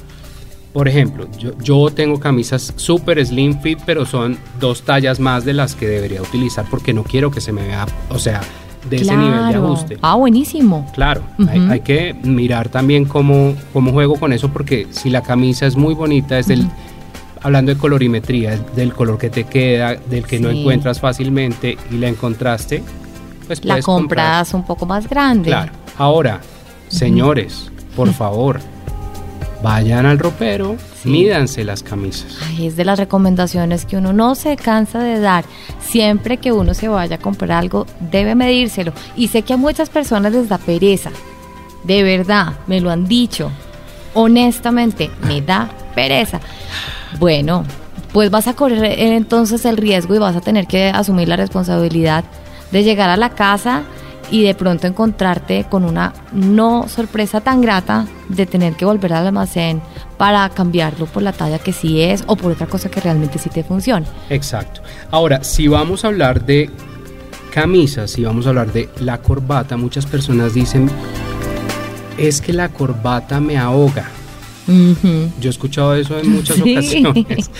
Por 0.73 0.88
ejemplo, 0.88 1.26
yo, 1.38 1.52
yo 1.62 1.90
tengo 1.90 2.21
camisas 2.21 2.75
super 2.76 3.25
slim 3.25 3.61
fit, 3.62 3.78
pero 3.87 4.04
son 4.04 4.37
dos 4.61 4.83
tallas 4.83 5.18
más 5.21 5.45
de 5.45 5.54
las 5.54 5.75
que 5.75 5.88
debería 5.88 6.21
utilizar 6.21 6.66
porque 6.71 6.92
no 6.92 7.02
quiero 7.02 7.30
que 7.30 7.40
se 7.40 7.50
me 7.50 7.66
vea, 7.66 7.87
o 8.11 8.18
sea, 8.18 8.42
de 8.90 8.97
ese 8.97 9.16
nivel 9.16 9.33
de 9.33 9.38
Claro. 9.52 9.64
ajuste. 9.64 9.99
Ah, 10.02 10.14
buenísimo. 10.16 10.87
Claro, 10.95 11.23
hay, 11.71 11.80
que 11.80 12.14
mirar 12.23 12.68
también 12.68 13.04
cómo, 13.06 13.54
cómo 13.73 13.90
juego 13.92 14.16
con 14.16 14.33
eso 14.33 14.50
porque 14.52 14.87
si 14.90 15.11
la 15.11 15.23
camisa 15.23 15.66
es 15.66 15.76
muy 15.76 15.95
bonita, 15.95 16.38
es 16.38 16.47
del, 16.47 16.66
hablando 17.42 17.73
de 17.75 17.78
colorimetría, 17.80 18.56
del 18.76 18.92
color 18.92 19.18
que 19.18 19.30
te 19.30 19.45
queda, 19.45 19.95
del 19.95 20.25
que 20.25 20.38
no 20.38 20.50
encuentras 20.50 21.00
fácilmente 21.00 21.76
y 21.90 21.97
la 21.97 22.09
encontraste, 22.09 22.83
pues 23.47 23.65
La 23.65 23.81
comprar. 23.81 23.85
compras 24.43 24.55
un 24.55 24.65
poco 24.65 24.87
más 24.87 25.09
grande. 25.09 25.49
Claro. 25.50 25.73
Ahora, 25.99 26.41
señores, 26.88 27.71
por 27.95 28.12
favor, 28.12 28.61
vayan 29.62 30.07
al 30.07 30.19
ropero, 30.19 30.76
Sí. 31.03 31.09
mídanse 31.11 31.65
las 31.65 31.83
camisas. 31.83 32.37
Ay, 32.49 32.67
es 32.67 32.76
de 32.76 32.85
las 32.85 32.99
recomendaciones 32.99 33.85
que 33.85 33.97
uno 33.97 34.12
no 34.12 34.35
se 34.35 34.57
cansa 34.57 34.99
de 34.99 35.21
dar. 35.21 35.45
Siempre 35.81 36.37
que 36.38 36.53
uno 36.53 36.75
se 36.75 36.88
vaya 36.88 37.17
a 37.17 37.19
comprar 37.21 37.53
algo, 37.53 37.87
debe 38.00 38.35
medírselo. 38.35 38.93
Y 39.17 39.29
sé 39.29 39.43
que 39.43 39.53
a 39.55 39.57
muchas 39.57 39.88
personas 39.88 40.33
les 40.33 40.49
da 40.49 40.59
pereza. 40.59 41.11
De 41.85 42.03
verdad, 42.03 42.55
me 42.67 42.81
lo 42.81 42.91
han 42.91 43.07
dicho. 43.07 43.50
Honestamente, 44.15 45.11
me 45.23 45.41
da 45.43 45.69
pereza. 45.95 46.41
Bueno, 47.21 47.65
pues 48.12 48.31
vas 48.31 48.49
a 48.49 48.55
correr 48.55 48.99
entonces 48.99 49.65
el 49.65 49.76
riesgo 49.76 50.15
y 50.15 50.19
vas 50.19 50.35
a 50.37 50.41
tener 50.41 50.67
que 50.67 50.88
asumir 50.88 51.29
la 51.29 51.37
responsabilidad 51.37 52.25
de 52.71 52.83
llegar 52.85 53.11
a 53.11 53.17
la 53.17 53.31
casa 53.31 53.83
y 54.31 54.43
de 54.43 54.55
pronto 54.55 54.87
encontrarte 54.89 55.67
con 55.71 55.85
una 55.85 56.13
no 56.33 56.89
sorpresa 56.89 57.41
tan 57.41 57.61
grata 57.61 58.07
de 58.29 58.45
tener 58.47 58.75
que 58.75 58.85
volver 58.85 59.13
al 59.13 59.27
almacén 59.29 59.81
para 60.19 60.49
cambiarlo 60.51 61.07
por 61.07 61.23
la 61.23 61.33
talla 61.33 61.61
que 61.61 61.73
sí 61.73 62.01
es 62.01 62.25
o 62.27 62.35
por 62.37 62.51
otra 62.53 62.67
cosa 62.67 62.91
que 62.91 63.01
realmente 63.01 63.39
sí 63.39 63.51
te 63.51 63.63
funcione. 63.63 64.07
Exacto. 64.31 64.81
Ahora, 65.13 65.45
si 65.45 65.69
vamos 65.69 66.05
a 66.05 66.09
hablar 66.09 66.45
de 66.45 66.71
camisas, 67.53 68.11
si 68.11 68.25
vamos 68.25 68.47
a 68.47 68.49
hablar 68.49 68.73
de 68.73 68.89
la 69.01 69.19
corbata, 69.19 69.77
muchas 69.77 70.07
personas 70.07 70.55
dicen, 70.55 70.91
es 72.19 72.41
que 72.41 72.53
la 72.53 72.69
corbata 72.71 73.41
me 73.41 73.57
ahoga. 73.57 74.09
Yo 74.67 75.49
he 75.49 75.49
escuchado 75.49 75.95
eso 75.95 76.19
en 76.19 76.29
muchas 76.33 76.57
Sí. 76.65 76.73
ocasiones. 77.07 77.51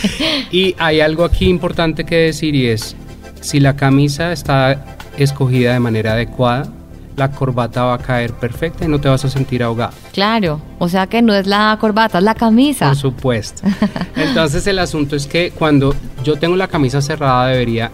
Y 0.51 0.75
hay 0.79 1.01
algo 1.01 1.25
aquí 1.25 1.47
importante 1.47 2.05
que 2.05 2.17
decir 2.17 2.57
y 2.57 2.67
es, 2.67 2.97
si 3.41 3.61
la 3.61 3.77
camisa 3.77 4.33
está 4.33 4.96
escogida 5.17 5.73
de 5.73 5.81
manera 5.81 6.13
adecuada, 6.13 6.69
la 7.17 7.31
corbata 7.31 7.85
va 7.85 7.95
a 7.95 7.99
caer 7.99 8.33
perfecta 8.35 8.85
y 8.85 8.89
no 8.89 9.01
te 9.01 9.09
vas 9.09 9.25
a 9.25 9.31
sentir 9.31 9.63
ahogado. 9.63 9.93
Claro, 10.13 10.61
o 10.79 10.89
sea 10.89 11.07
que 11.07 11.23
no 11.23 11.35
es 11.35 11.47
la 11.47 11.77
corbata, 11.81 12.19
es 12.19 12.25
la 12.25 12.35
camisa. 12.35 12.89
Por 12.89 12.97
supuesto. 12.97 13.63
Entonces 14.17 14.67
el 14.67 14.79
asunto 14.79 15.17
es 15.17 15.27
que 15.27 15.51
cuando 15.51 15.95
yo 16.23 16.37
tengo 16.37 16.57
la 16.57 16.69
camisa 16.69 17.01
cerrada 17.01 17.49
debería 17.49 17.91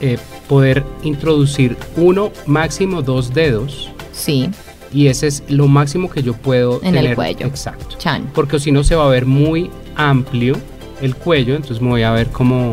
eh, 0.00 0.18
poder 0.48 0.84
introducir 1.02 1.76
uno, 1.96 2.30
máximo 2.46 3.02
dos 3.02 3.34
dedos 3.34 3.90
Sí, 4.12 4.50
y 4.92 5.06
ese 5.08 5.26
es 5.28 5.42
lo 5.48 5.66
máximo 5.66 6.10
que 6.10 6.22
yo 6.22 6.34
puedo 6.34 6.80
En 6.82 6.94
el 6.96 7.14
cuello. 7.14 7.46
Exacto. 7.46 7.96
chan. 7.98 8.30
Porque 8.34 8.58
si 8.60 8.70
no 8.70 8.84
se 8.84 8.94
va 8.94 9.04
a 9.04 9.08
ver 9.08 9.26
muy 9.26 9.70
amplio 9.96 10.56
el 11.00 11.16
cuello, 11.16 11.54
entonces 11.54 11.80
me 11.80 11.88
voy 11.88 12.02
a 12.02 12.10
ver 12.12 12.28
como 12.28 12.70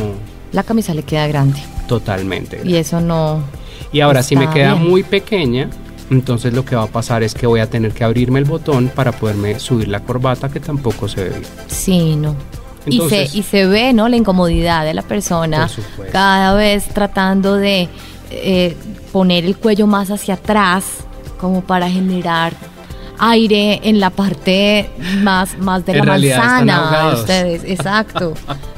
La 0.52 0.64
camisa 0.64 0.94
le 0.94 1.04
queda 1.04 1.28
grande 1.28 1.60
totalmente. 1.88 2.62
y 2.64 2.76
eso 2.76 3.00
no... 3.02 3.42
Y 3.92 4.02
ahora 4.02 4.22
si 4.24 4.36
me 4.36 4.44
está 4.44 4.54
queda 4.54 4.74
bien. 4.74 4.90
muy 4.90 5.04
pequeña, 5.04 5.70
entonces 6.10 6.54
lo 6.54 6.64
que 6.66 6.76
va 6.76 6.84
a 6.84 6.88
pasar 6.88 7.24
es 7.24 7.34
que 7.34 7.48
voy 7.48 7.60
a 7.60 7.70
tener 7.70 7.92
que 7.94 8.04
abrirme 8.04 8.40
el 8.40 8.46
botón 8.46 8.90
para 8.90 9.12
poderme 9.12 9.60
subir 9.60 9.88
la 9.88 10.02
corbata 10.02 10.50
que 10.50 10.60
tampoco 10.60 11.08
se 11.08 11.24
ve 11.24 11.30
bien. 11.30 11.44
Sí, 11.68 12.16
no. 12.16 12.36
Entonces- 12.86 13.30
y, 13.30 13.32
se, 13.32 13.38
y 13.40 13.44
se 13.44 13.66
ve, 13.68 13.94
¿no? 13.94 14.08
La 14.08 14.16
incomodidad 14.18 14.86
de 14.86 14.94
la 14.94 15.02
persona 15.02 15.62
Por 15.68 15.70
supuesto. 15.70 16.14
cada 16.14 16.54
vez 16.54 16.86
tratando 16.94 17.56
de 17.56 17.90
eh, 18.32 18.76
poner 19.12 19.46
el 19.46 19.58
cuello 19.58 19.88
más 19.88 20.10
hacia 20.12 20.36
atrás, 20.36 20.86
como 21.40 21.62
para 21.62 21.90
generar 21.90 22.54
aire 23.20 23.80
en 23.84 24.00
la 24.00 24.10
parte 24.10 24.90
más, 25.22 25.58
más 25.58 25.86
de 25.86 25.94
En 25.94 26.06
la 26.06 26.06
manzana 26.14 27.10
de 27.10 27.16
ustedes. 27.16 27.64
Exacto. 27.66 28.34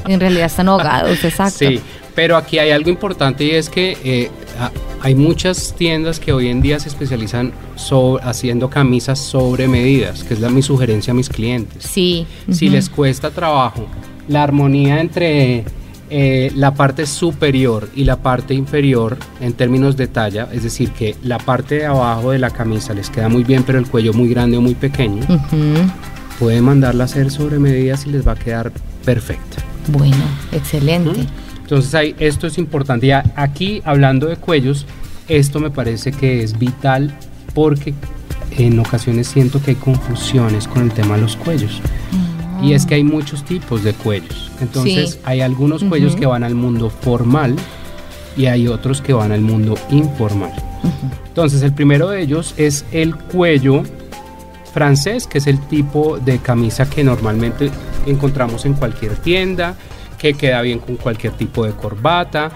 en 0.08 0.20
realidad 0.20 0.46
están 0.46 0.70
ahogados, 0.70 1.24
exacto. 1.24 1.58
Sí, 1.60 1.82
pero 2.16 2.38
aquí 2.38 2.58
hay 2.58 2.72
algo 2.72 2.90
importante 2.90 3.44
y 3.44 3.52
es 3.52 3.70
que 3.70 3.98
eh, 4.04 4.32
a- 4.60 4.72
hay 5.02 5.16
muchas 5.16 5.74
tiendas 5.78 6.20
que 6.20 6.34
hoy 6.34 6.48
en 6.50 6.62
día 6.62 6.80
se 6.80 6.90
especializan 6.90 7.52
sobre, 7.76 8.24
haciendo 8.26 8.70
camisas 8.70 9.20
sobre 9.20 9.68
medidas, 9.68 10.24
que 10.24 10.34
es 10.34 10.40
la, 10.40 10.50
mi 10.50 10.62
sugerencia 10.62 11.12
a 11.12 11.14
mis 11.16 11.30
clientes. 11.30 11.84
Sí. 11.84 12.26
Si 12.52 12.70
les 12.70 12.90
cuesta 12.90 13.32
trabajo 13.32 13.86
la 14.28 14.44
armonía 14.44 15.00
entre 15.02 15.64
eh, 16.10 16.52
la 16.56 16.74
parte 16.74 17.06
superior 17.06 17.90
y 17.96 18.04
la 18.04 18.18
parte 18.18 18.54
inferior 18.54 19.18
en 19.42 19.54
términos 19.54 19.96
de 19.96 20.08
talla, 20.08 20.48
es 20.52 20.64
decir, 20.64 20.92
que 20.92 21.16
la 21.24 21.38
parte 21.38 21.76
de 21.76 21.86
abajo 21.86 22.32
de 22.32 22.40
la 22.40 22.50
camisa 22.50 22.94
les 22.94 23.10
queda 23.10 23.30
muy 23.30 23.44
bien, 23.44 23.64
pero 23.64 23.80
el 23.80 23.88
cuello 23.88 24.14
muy 24.14 24.30
grande 24.30 24.58
o 24.58 24.62
muy 24.62 24.76
pequeño, 24.76 25.24
Ujú. 25.24 25.90
pueden 26.40 26.64
mandarla 26.64 27.04
a 27.04 27.06
hacer 27.06 27.32
sobre 27.32 27.60
medidas 27.60 28.06
y 28.06 28.10
les 28.12 28.28
va 28.28 28.34
a 28.34 28.36
quedar 28.36 28.72
perfecta. 29.06 29.64
Bueno, 29.88 30.18
excelente. 30.52 31.26
Entonces 31.70 31.94
ahí, 31.94 32.16
esto 32.18 32.48
es 32.48 32.58
importante. 32.58 33.06
Ya 33.06 33.24
aquí 33.36 33.84
hablando 33.86 34.26
de 34.26 34.38
cuellos, 34.38 34.88
esto 35.28 35.60
me 35.60 35.70
parece 35.70 36.12
que 36.12 36.42
es 36.42 36.58
vital 36.58 37.16
porque 37.54 37.94
en 38.58 38.80
ocasiones 38.80 39.28
siento 39.28 39.62
que 39.62 39.72
hay 39.72 39.76
confusiones 39.78 40.68
con 40.68 40.82
el 40.82 40.92
tema 40.92 41.16
de 41.16 41.22
los 41.22 41.36
cuellos. 41.36 41.80
Y 42.64 42.74
es 42.74 42.88
que 42.88 42.96
hay 42.96 43.04
muchos 43.04 43.46
tipos 43.46 43.84
de 43.84 43.94
cuellos. 43.94 44.50
Entonces 44.60 45.12
Sí. 45.12 45.20
hay 45.26 45.42
algunos 45.42 45.84
cuellos 45.84 46.16
que 46.16 46.26
van 46.26 46.44
al 46.44 46.56
mundo 46.56 46.90
formal 46.90 47.56
y 48.36 48.48
hay 48.48 48.68
otros 48.68 49.00
que 49.00 49.14
van 49.14 49.32
al 49.32 49.42
mundo 49.42 49.78
informal. 49.92 50.52
Entonces 51.28 51.62
el 51.62 51.72
primero 51.72 52.10
de 52.10 52.24
ellos 52.24 52.56
es 52.58 52.84
el 52.92 53.16
cuello 53.16 53.84
francés, 54.74 55.28
que 55.28 55.38
es 55.38 55.46
el 55.46 55.60
tipo 55.68 56.18
de 56.18 56.40
camisa 56.40 56.90
que 56.90 57.04
normalmente 57.04 57.70
encontramos 58.08 58.66
en 58.66 58.74
cualquier 58.74 59.16
tienda, 59.18 59.76
que 60.20 60.34
queda 60.34 60.62
bien 60.62 60.80
con 60.80 60.98
cualquier 60.98 61.34
tipo 61.34 61.66
de 61.66 61.72
corbata, 61.72 62.52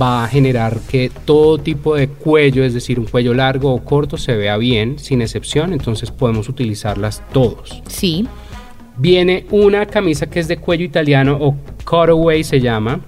va 0.00 0.24
a 0.24 0.28
generar 0.28 0.80
que 0.88 1.10
todo 1.24 1.58
tipo 1.58 1.94
de 1.94 2.08
cuello, 2.08 2.64
es 2.64 2.74
decir, 2.74 2.98
un 2.98 3.06
cuello 3.06 3.32
largo 3.34 3.72
o 3.72 3.84
corto, 3.84 4.18
se 4.18 4.36
vea 4.36 4.56
bien, 4.56 4.98
sin 4.98 5.22
excepción, 5.22 5.72
entonces 5.72 6.10
podemos 6.10 6.48
utilizarlas 6.48 7.22
todos. 7.32 7.82
Sí. 7.86 8.26
Viene 8.98 9.46
una 9.50 9.86
camisa 9.86 10.26
que 10.26 10.40
es 10.40 10.48
de 10.48 10.56
cuello 10.56 10.84
italiano 10.84 11.36
o 11.40 11.54
cutaway 11.84 12.42
se 12.42 12.60
llama, 12.60 13.00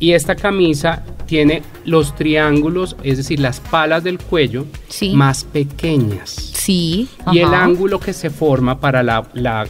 y 0.00 0.12
esta 0.12 0.34
camisa 0.34 1.04
tiene 1.26 1.62
los 1.84 2.14
triángulos, 2.16 2.96
es 3.02 3.18
decir, 3.18 3.38
las 3.40 3.60
palas 3.60 4.02
del 4.02 4.18
cuello 4.18 4.64
Sí. 4.88 5.10
más 5.14 5.44
pequeñas. 5.44 6.30
Sí. 6.30 7.08
Y 7.32 7.38
el 7.40 7.52
ángulo 7.54 8.00
que 8.00 8.12
se 8.12 8.30
forma 8.30 8.80
para 8.80 9.02
la, 9.02 9.28
la- 9.34 9.66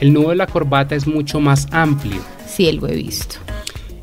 el 0.00 0.12
nudo 0.12 0.30
de 0.30 0.36
la 0.36 0.46
corbata 0.46 0.94
es 0.94 1.06
mucho 1.06 1.40
más 1.40 1.68
amplio. 1.70 2.20
Sí, 2.46 2.72
lo 2.72 2.88
he 2.88 2.96
visto. 2.96 3.36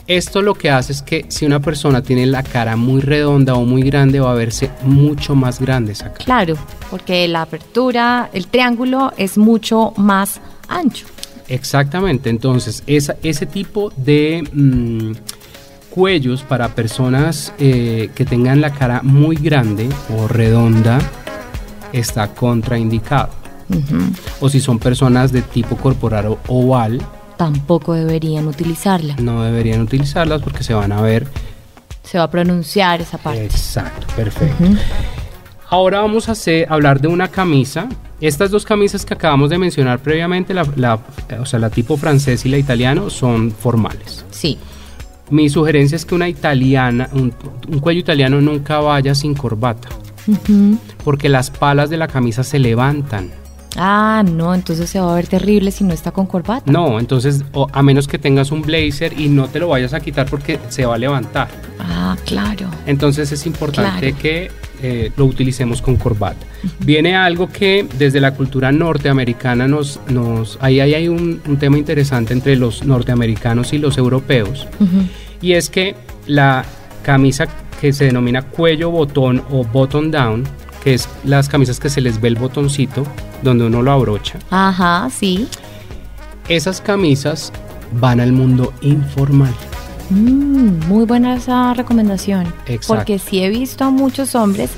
Esto 0.07 0.41
lo 0.41 0.53
que 0.53 0.69
hace 0.69 0.93
es 0.93 1.01
que 1.01 1.25
si 1.27 1.45
una 1.45 1.59
persona 1.59 2.01
tiene 2.01 2.25
la 2.25 2.41
cara 2.41 2.77
muy 2.77 3.01
redonda 3.01 3.55
o 3.55 3.65
muy 3.65 3.81
grande 3.81 4.21
va 4.21 4.31
a 4.31 4.35
verse 4.35 4.71
mucho 4.83 5.35
más 5.35 5.59
grande 5.59 5.91
esa 5.91 6.13
cara. 6.13 6.23
Claro, 6.23 6.55
porque 6.89 7.27
la 7.27 7.41
apertura, 7.41 8.29
el 8.31 8.47
triángulo 8.47 9.11
es 9.17 9.37
mucho 9.37 9.91
más 9.97 10.39
ancho. 10.69 11.07
Exactamente, 11.49 12.29
entonces 12.29 12.83
esa, 12.87 13.17
ese 13.21 13.45
tipo 13.45 13.91
de 13.97 14.47
mm, 14.53 15.11
cuellos 15.89 16.43
para 16.43 16.69
personas 16.69 17.53
eh, 17.59 18.09
que 18.15 18.23
tengan 18.23 18.61
la 18.61 18.73
cara 18.73 19.01
muy 19.03 19.35
grande 19.35 19.89
o 20.15 20.27
redonda 20.27 20.99
está 21.91 22.33
contraindicado. 22.33 23.46
O 24.39 24.49
si 24.49 24.59
son 24.59 24.79
personas 24.79 25.31
de 25.31 25.41
tipo 25.41 25.75
corporal 25.77 26.37
oval, 26.47 27.01
Tampoco 27.37 27.93
deberían 27.93 28.47
utilizarla. 28.47 29.15
no 29.17 29.43
deberían 29.43 29.81
utilizarlas 29.81 30.41
porque 30.41 30.63
se 30.63 30.73
van 30.73 30.91
a 30.91 31.01
ver 31.01 31.27
Se 32.03 32.17
va 32.17 32.23
a 32.25 32.31
pronunciar 32.31 33.01
esa 33.01 33.17
parte. 33.17 33.45
exacto, 33.45 34.07
perfecto. 34.15 34.63
Ahora 35.69 35.99
vamos 36.01 36.29
a 36.29 36.31
hacer, 36.31 36.65
hablar 36.69 37.01
de 37.01 37.09
una 37.09 37.27
camisa. 37.27 37.87
Estas 38.21 38.49
dos 38.49 38.63
camisas 38.65 39.05
que 39.05 39.13
acabamos 39.13 39.49
de 39.49 39.57
mencionar 39.57 39.99
previamente, 39.99 40.53
la, 40.53 40.65
la- 40.77 40.99
o 41.39 41.45
sea, 41.45 41.59
la 41.59 41.69
tipo 41.69 41.97
francés 41.97 42.45
y 42.45 42.49
la 42.49 42.57
italiano, 42.57 43.09
son 43.09 43.51
formales. 43.51 44.23
Sí. 44.31 44.57
Mi 45.29 45.49
sugerencia 45.49 45.97
es 45.97 46.05
que 46.05 46.15
una 46.15 46.29
italiana, 46.29 47.09
un, 47.11 47.33
un 47.67 47.79
cuello 47.79 47.99
italiano 47.99 48.39
nunca 48.39 48.79
vaya 48.79 49.13
sin 49.13 49.33
corbata, 49.35 49.89
porque 51.03 51.27
las 51.27 51.51
palas 51.51 51.89
de 51.89 51.97
la 51.97 52.07
camisa 52.07 52.43
se 52.43 52.59
levantan. 52.59 53.29
Ah, 53.75 54.23
no, 54.25 54.55
entonces 54.55 54.89
se 54.89 54.99
va 54.99 55.11
a 55.11 55.15
ver 55.15 55.27
terrible 55.27 55.71
si 55.71 55.83
no 55.83 55.93
está 55.93 56.11
con 56.11 56.25
corbata. 56.25 56.71
No, 56.71 56.99
entonces, 56.99 57.43
o 57.53 57.67
a 57.71 57.83
menos 57.83 58.07
que 58.07 58.17
tengas 58.17 58.51
un 58.51 58.61
blazer 58.63 59.19
y 59.19 59.29
no 59.29 59.47
te 59.47 59.59
lo 59.59 59.67
vayas 59.67 59.93
a 59.93 59.99
quitar 59.99 60.27
porque 60.27 60.59
se 60.69 60.85
va 60.85 60.95
a 60.95 60.97
levantar. 60.97 61.47
Ah, 61.79 62.15
claro. 62.25 62.67
Entonces 62.85 63.31
es 63.31 63.45
importante 63.45 63.99
Claro. 64.13 64.17
que 64.21 64.51
eh, 64.81 65.11
lo 65.17 65.25
utilicemos 65.25 65.81
con 65.81 65.95
corbata. 65.97 66.45
Viene 66.79 67.15
algo 67.15 67.49
que 67.49 67.87
desde 67.97 68.19
la 68.19 68.33
cultura 68.33 68.71
norteamericana 68.71 69.67
nos... 69.67 69.99
nos 70.09 70.57
ahí, 70.61 70.79
ahí 70.79 70.93
hay 70.95 71.07
un, 71.07 71.41
un 71.47 71.57
tema 71.57 71.77
interesante 71.77 72.33
entre 72.33 72.55
los 72.55 72.83
norteamericanos 72.83 73.73
y 73.73 73.77
los 73.79 73.97
europeos. 73.97 74.67
Y 75.41 75.53
es 75.53 75.69
que 75.69 75.95
la 76.25 76.63
camisa 77.03 77.47
que 77.79 77.93
se 77.93 78.05
denomina 78.05 78.41
cuello 78.41 78.89
botón 78.89 79.43
o 79.51 79.63
button 79.63 80.09
down, 80.11 80.43
que 80.83 80.93
es 80.93 81.07
las 81.23 81.49
camisas 81.49 81.79
que 81.79 81.89
se 81.89 82.01
les 82.01 82.19
ve 82.21 82.27
el 82.29 82.35
botoncito 82.35 83.03
donde 83.43 83.65
uno 83.65 83.81
lo 83.81 83.91
abrocha, 83.91 84.39
Ajá, 84.49 85.09
sí. 85.09 85.47
esas 86.49 86.81
camisas 86.81 87.51
van 87.99 88.19
al 88.19 88.31
mundo 88.31 88.73
informal. 88.81 89.53
Mm, 90.09 90.87
muy 90.87 91.05
buena 91.05 91.35
esa 91.35 91.73
recomendación. 91.73 92.45
Exacto. 92.65 92.87
Porque 92.95 93.19
sí 93.19 93.43
he 93.43 93.49
visto 93.49 93.83
a 93.83 93.89
muchos 93.89 94.35
hombres 94.35 94.69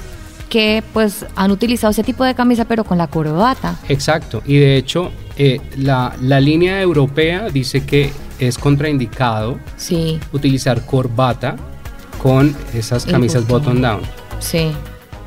que 0.49 0.83
pues 0.93 1.25
han 1.35 1.51
utilizado 1.51 1.91
ese 1.91 2.03
tipo 2.03 2.23
de 2.23 2.33
camisa 2.33 2.65
pero 2.65 2.83
con 2.83 2.97
la 2.97 3.07
corbata. 3.07 3.77
Exacto, 3.87 4.41
y 4.45 4.57
de 4.57 4.77
hecho 4.77 5.11
eh, 5.37 5.61
la, 5.77 6.15
la 6.21 6.39
línea 6.39 6.81
europea 6.81 7.49
dice 7.49 7.85
que 7.85 8.11
es 8.39 8.57
contraindicado 8.57 9.59
Sí, 9.77 10.19
utilizar 10.33 10.85
corbata 10.85 11.55
con 12.21 12.55
esas 12.73 13.05
camisas 13.05 13.47
button 13.47 13.81
down. 13.81 14.01
sí. 14.39 14.71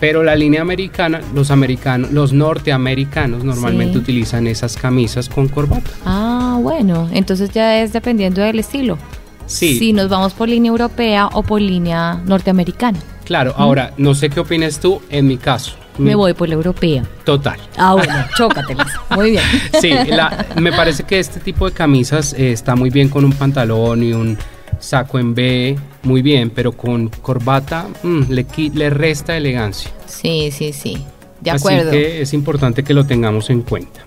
Pero 0.03 0.25
la 0.25 0.35
línea 0.35 0.63
americana, 0.63 1.21
los 1.33 1.53
americanos, 1.53 2.11
los 2.11 2.33
norteamericanos 2.33 3.45
normalmente 3.45 3.93
Sí. 3.93 3.99
utilizan 4.01 4.49
esas 4.49 4.77
camisas 4.77 5.29
con 5.29 5.47
corbata. 5.47 5.93
Ah, 6.05 6.59
bueno, 6.61 7.09
entonces 7.13 7.51
ya 7.51 7.81
es 7.81 7.93
dependiendo 7.93 8.41
del 8.43 8.59
estilo. 8.59 8.99
Sí, 9.47 9.79
Si 9.79 9.93
nos 9.93 10.09
vamos 10.09 10.33
por 10.35 10.49
línea 10.49 10.71
europea 10.71 11.29
o 11.29 11.45
por 11.45 11.61
línea 11.61 12.21
norteamericana. 12.27 12.99
claro. 13.25 13.55
Ahora, 13.57 13.93
no 13.97 14.13
sé 14.17 14.29
qué 14.29 14.41
opinas 14.41 14.81
tú, 14.81 15.01
en 15.09 15.29
mi 15.29 15.37
caso. 15.37 15.77
Me 15.99 16.07
mi- 16.11 16.15
voy 16.17 16.35
por 16.35 16.49
la 16.49 16.55
europea. 16.57 17.05
Total. 17.25 17.61
Ah, 17.77 17.93
bueno, 17.95 18.13
chócateles. 18.37 18.87
Muy 19.11 19.31
bien. 19.31 19.45
Sí, 19.81 19.93
la- 20.09 20.47
me 20.57 20.73
parece 20.73 21.05
que 21.05 21.21
este 21.21 21.39
tipo 21.39 21.65
de 21.69 21.73
camisas 21.77 22.33
eh, 22.33 22.51
está 22.51 22.75
muy 22.75 22.91
bien 22.91 23.09
con 23.09 23.25
un 23.25 23.33
pantalón 23.35 24.03
y 24.03 24.13
un 24.13 24.37
saco 24.81 25.21
en 25.21 25.33
B, 25.33 25.77
muy 26.03 26.23
bien, 26.23 26.51
pero 26.51 26.73
con 26.73 27.09
corbata 27.09 27.89
mm, 28.03 28.23
le, 28.31 28.47
le 28.75 28.91
resta 28.91 29.37
elegancia. 29.37 29.91
Sí, 30.07 30.51
sí, 30.53 30.73
sí. 30.73 31.05
De 31.41 31.51
Así 31.51 31.67
acuerdo. 31.67 31.91
que 31.91 32.23
es 32.23 32.33
importante 32.33 32.85
que 32.85 32.95
lo 32.95 33.05
tengamos 33.05 33.51
en 33.51 33.63
cuenta. 33.63 34.05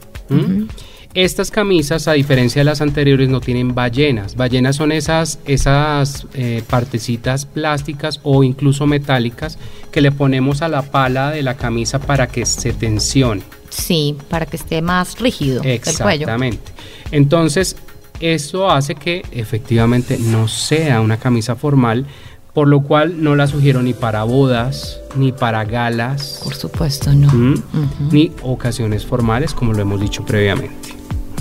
Estas 1.14 1.50
camisas, 1.50 2.10
a 2.10 2.14
diferencia 2.14 2.60
de 2.60 2.66
las 2.66 2.82
anteriores, 2.82 3.30
no 3.30 3.40
tienen 3.40 3.74
ballenas. 3.74 4.36
Ballenas 4.36 4.75
son 4.75 4.92
esas, 4.92 5.40
esas 5.46 6.28
eh, 6.34 6.62
partecitas 6.70 7.46
plásticas 7.46 8.20
o 8.24 8.44
incluso 8.44 8.86
metálicas 8.86 9.58
que 9.92 10.02
le 10.02 10.12
ponemos 10.12 10.62
a 10.62 10.68
la 10.68 10.82
pala 10.82 11.32
de 11.32 11.42
la 11.42 11.56
camisa 11.56 12.00
para 12.00 12.28
que 12.28 12.46
se 12.46 12.74
tensione. 12.74 13.44
Sí, 13.70 14.18
para 14.30 14.46
que 14.46 14.58
esté 14.58 14.82
más 14.82 15.18
rígido 15.20 15.62
el 15.64 15.82
cuello. 15.82 15.92
Exactamente. 15.92 16.72
Entonces, 17.12 17.77
eso 18.20 18.70
hace 18.72 18.96
que 18.96 19.24
efectivamente 19.32 20.18
no 20.20 20.48
sea 20.48 21.01
una 21.01 21.18
camisa 21.18 21.56
formal, 21.56 22.06
por 22.54 22.68
lo 22.68 22.84
cual 22.84 23.22
no 23.22 23.36
la 23.36 23.48
sugiero 23.48 23.82
ni 23.82 23.94
para 23.94 24.24
bodas, 24.24 25.00
ni 25.18 25.32
para 25.34 25.66
galas, 25.66 26.40
Por 26.44 26.56
supuesto, 26.56 27.12
no. 27.14 27.30
¿m? 27.32 27.51
Ujú. 27.54 28.10
ni 28.12 28.32
ocasiones 28.44 29.06
formales, 29.06 29.54
como 29.54 29.74
lo 29.74 29.82
hemos 29.82 30.00
dicho 30.00 30.24
previamente. 30.24 30.90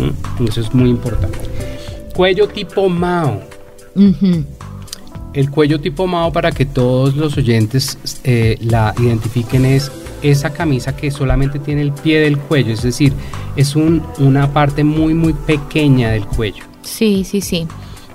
¿m? 0.01 0.13
Eso 0.49 0.61
es 0.61 0.75
muy 0.75 0.91
importante. 0.91 1.39
Cuello 2.15 2.49
tipo 2.49 2.89
Mao. 2.89 3.41
El 5.33 5.51
cuello 5.51 5.81
tipo 5.81 6.07
Mao, 6.07 6.33
para 6.33 6.51
que 6.53 6.65
todos 6.65 7.17
los 7.17 7.37
oyentes 7.37 7.99
eh, 8.25 8.57
la 8.61 8.95
identifiquen, 8.99 9.65
es 9.65 9.91
esa 10.31 10.51
camisa 10.53 10.97
que 10.97 11.11
solamente 11.11 11.59
tiene 11.59 11.83
el 11.83 11.93
pie 11.93 12.21
del 12.21 12.39
cuello, 12.39 12.73
es 12.73 12.83
decir, 12.83 13.13
es 13.57 13.77
un- 13.77 14.03
una 14.19 14.53
parte 14.53 14.83
muy, 14.85 15.15
muy 15.15 15.33
pequeña 15.33 16.11
del 16.11 16.27
cuello. 16.27 16.65
Sí, 16.83 17.25
sí, 17.25 17.41
sí. 17.41 17.67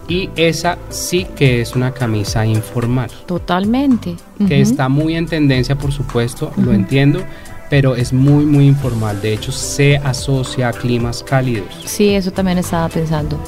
Y 0.07 0.29
esa 0.35 0.77
sí 0.89 1.25
que 1.35 1.61
es 1.61 1.75
una 1.75 1.91
camisa 1.91 2.45
informal, 2.45 3.11
Totalmente. 3.27 4.15
que 4.47 4.59
está 4.59 4.89
muy 4.89 5.15
en 5.15 5.27
tendencia, 5.27 5.75
por 5.77 5.91
supuesto, 5.91 6.51
lo 6.57 6.73
entiendo, 6.73 7.21
pero 7.69 7.95
es 7.95 8.11
muy, 8.11 8.43
muy 8.45 8.65
informal. 8.65 9.21
De 9.21 9.33
hecho, 9.33 9.51
se 9.51 9.97
asocia 9.97 10.69
a 10.69 10.73
climas 10.73 11.21
cálidos. 11.23 11.67
Sí, 11.85 12.09
eso 12.09 12.31
también 12.31 12.57
estaba 12.57 12.89
pensando. 12.89 13.39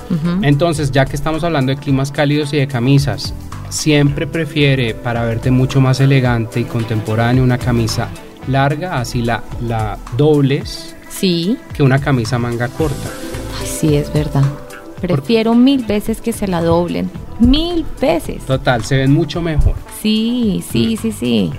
Entonces, 0.43 0.91
ya 0.91 1.05
que 1.05 1.15
estamos 1.15 1.43
hablando 1.43 1.71
de 1.73 1.79
climas 1.79 2.11
cálidos 2.11 2.53
y 2.53 2.57
de 2.57 2.67
camisas, 2.67 3.33
siempre 3.69 4.27
prefiere 4.27 4.93
para 4.93 5.23
verte 5.23 5.49
mucho 5.49 5.81
más 5.81 5.99
elegante 5.99 6.59
y 6.59 6.65
contemporáneo 6.65 7.43
una 7.43 7.57
camisa 7.57 8.09
larga, 8.47 8.99
así 8.99 9.21
la, 9.21 9.43
la 9.61 9.97
dobles, 10.17 10.95
Sí, 11.11 11.57
que 11.73 11.83
una 11.83 11.99
camisa 11.99 12.39
manga 12.39 12.67
corta. 12.69 13.09
Ay, 13.59 13.67
sí, 13.67 13.95
es 13.95 14.11
verdad. 14.13 14.43
Prefiero 15.01 15.53
mil 15.53 15.85
veces 15.85 16.21
que 16.21 16.31
se 16.31 16.47
la 16.47 16.61
doblen. 16.61 17.09
Mil 17.39 17.85
veces. 17.99 18.43
Total, 18.45 18.83
se 18.83 18.97
ven 18.97 19.13
mucho 19.13 19.41
mejor. 19.41 19.75
Sí, 20.01 20.63
sí, 20.71 20.97
sí, 20.97 21.11
sí. 21.11 21.51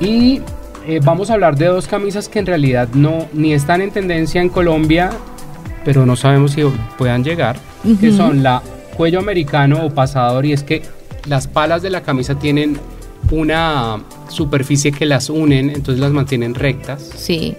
Y 0.00 0.40
eh, 0.86 1.00
vamos 1.02 1.30
a 1.30 1.34
hablar 1.34 1.56
de 1.56 1.66
dos 1.66 1.86
camisas 1.86 2.28
que 2.28 2.38
en 2.38 2.46
realidad 2.46 2.88
no 2.94 3.26
ni 3.32 3.52
están 3.52 3.80
en 3.80 3.90
tendencia 3.90 4.40
en 4.40 4.48
Colombia, 4.48 5.10
pero 5.84 6.06
no 6.06 6.16
sabemos 6.16 6.52
si 6.52 6.62
puedan 6.96 7.24
llegar, 7.24 7.58
que 8.00 8.12
son 8.12 8.42
la 8.42 8.62
cuello 8.96 9.18
americano 9.18 9.86
o 9.86 9.90
pasador 9.90 10.44
y 10.44 10.52
es 10.52 10.62
que 10.62 10.82
las 11.26 11.46
palas 11.46 11.82
de 11.82 11.90
la 11.90 12.02
camisa 12.02 12.34
tienen 12.34 12.78
una 13.30 13.98
superficie 14.30 14.92
que 14.92 15.04
las 15.06 15.28
unen, 15.30 15.68
entonces 15.70 15.98
las 16.00 16.12
mantienen 16.12 16.54
rectas. 16.54 17.02
Sí. 17.16 17.54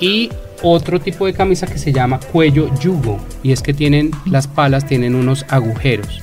Y 0.00 0.30
otro 0.62 1.00
tipo 1.00 1.26
de 1.26 1.32
camisa 1.32 1.66
que 1.66 1.78
se 1.78 1.92
llama 1.92 2.18
cuello 2.32 2.68
yugo 2.80 3.18
y 3.42 3.52
es 3.52 3.62
que 3.62 3.72
tienen 3.74 4.10
las 4.26 4.46
palas 4.46 4.86
tienen 4.86 5.14
unos 5.14 5.44
agujeros. 5.48 6.20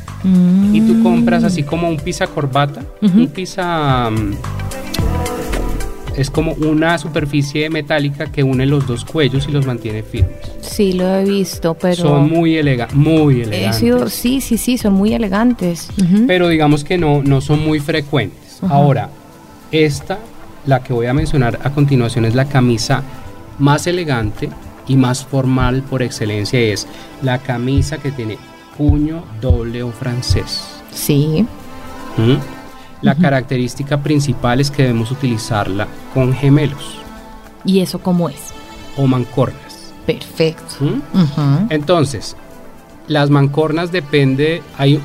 Y 0.72 0.80
tú 0.82 1.04
compras 1.04 1.44
así 1.44 1.64
como 1.64 1.90
un 1.90 1.98
pisa 1.98 2.28
corbata, 2.28 2.82
un 3.02 3.28
pisa 3.28 4.10
mm, 4.10 4.36
es 6.16 6.30
como 6.30 6.54
una 6.54 6.98
superficie 6.98 7.70
metálica 7.70 8.32
que 8.32 8.44
une 8.44 8.66
los 8.66 8.86
dos 8.88 9.04
cuellos 9.04 9.48
y 9.50 9.52
los 9.52 9.66
mantiene 9.66 10.04
firmes. 10.04 10.38
Sí, 10.62 10.94
lo 10.94 11.14
he 11.16 11.26
visto, 11.26 11.74
pero. 11.74 11.96
Son 12.04 12.30
muy 12.30 12.56
elega 12.56 12.88
muy 12.94 13.42
elegantes. 13.42 13.80
sido- 13.80 14.10
sí, 14.10 14.40
sí, 14.40 14.58
sí, 14.58 14.78
son 14.78 14.94
muy 14.94 15.14
elegantes. 15.14 15.90
Pero 16.28 16.48
digamos 16.50 16.84
que 16.84 16.98
no, 16.98 17.22
no 17.24 17.42
son 17.42 17.64
muy 17.66 17.80
frecuentes. 17.80 18.60
Ahora, 18.70 19.10
esta, 19.74 20.20
la 20.66 20.82
que 20.84 20.94
voy 20.94 21.08
a 21.08 21.14
mencionar 21.14 21.60
a 21.64 21.72
continuación, 21.72 22.26
es 22.26 22.36
la 22.36 22.46
camisa 22.46 23.04
más 23.60 23.88
elegante 23.88 24.50
y 24.88 24.96
más 24.96 25.26
formal 25.26 25.84
por 25.84 26.02
excelencia. 26.02 26.60
Es 26.60 26.88
la 27.22 27.40
camisa 27.40 27.98
que 27.98 28.12
tiene 28.12 28.38
puño 28.78 29.24
doble 29.42 29.84
o 29.84 29.92
francés. 29.92 30.64
Sí. 30.92 31.46
¿Mm? 32.18 32.36
La 33.02 33.16
característica 33.16 34.02
principal 34.02 34.62
es 34.62 34.72
que 34.72 34.84
debemos 34.84 35.12
utilizarla 35.12 35.88
con 36.14 36.34
gemelos 36.34 37.00
¿Y 37.66 37.82
eso 37.82 38.00
cómo 38.00 38.30
es? 38.30 38.54
o 38.96 39.08
mancornas. 39.08 39.94
Perfecto. 40.06 40.76
¿Mm? 40.80 41.68
Entonces, 41.70 42.36
las 43.08 43.30
mancornas 43.30 43.92
depende, 43.92 44.62
hay 44.78 45.02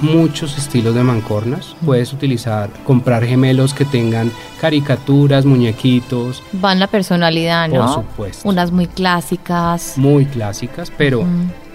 muchos 0.00 0.58
estilos 0.58 0.94
de 0.94 1.02
mancornas. 1.02 1.74
Puedes 1.84 2.12
utilizar, 2.12 2.70
comprar 2.84 3.24
gemelos 3.24 3.74
que 3.74 3.84
tengan 3.84 4.30
caricaturas, 4.60 5.44
muñequitos, 5.44 6.42
Van 6.52 6.78
la 6.78 6.86
personalidad, 6.86 7.68
por 7.70 7.78
¿no? 7.78 7.94
supuesto. 7.94 8.48
Unas 8.48 8.70
muy 8.70 8.86
clásicas. 8.86 9.94
Muy 9.96 10.26
clásicas, 10.26 10.90
pero 10.96 11.24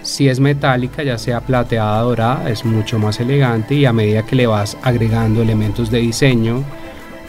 si 0.02 0.28
es 0.28 0.40
metálica, 0.40 1.02
ya 1.02 1.18
sea 1.18 1.40
plateada, 1.40 2.00
dorada, 2.02 2.50
es 2.50 2.64
mucho 2.64 2.98
más 2.98 3.20
elegante 3.20 3.74
y 3.74 3.84
a 3.84 3.92
medida 3.92 4.24
que 4.24 4.36
le 4.36 4.46
vas 4.46 4.76
agregando 4.82 5.42
elementos 5.42 5.90
de 5.90 5.98
diseño, 5.98 6.64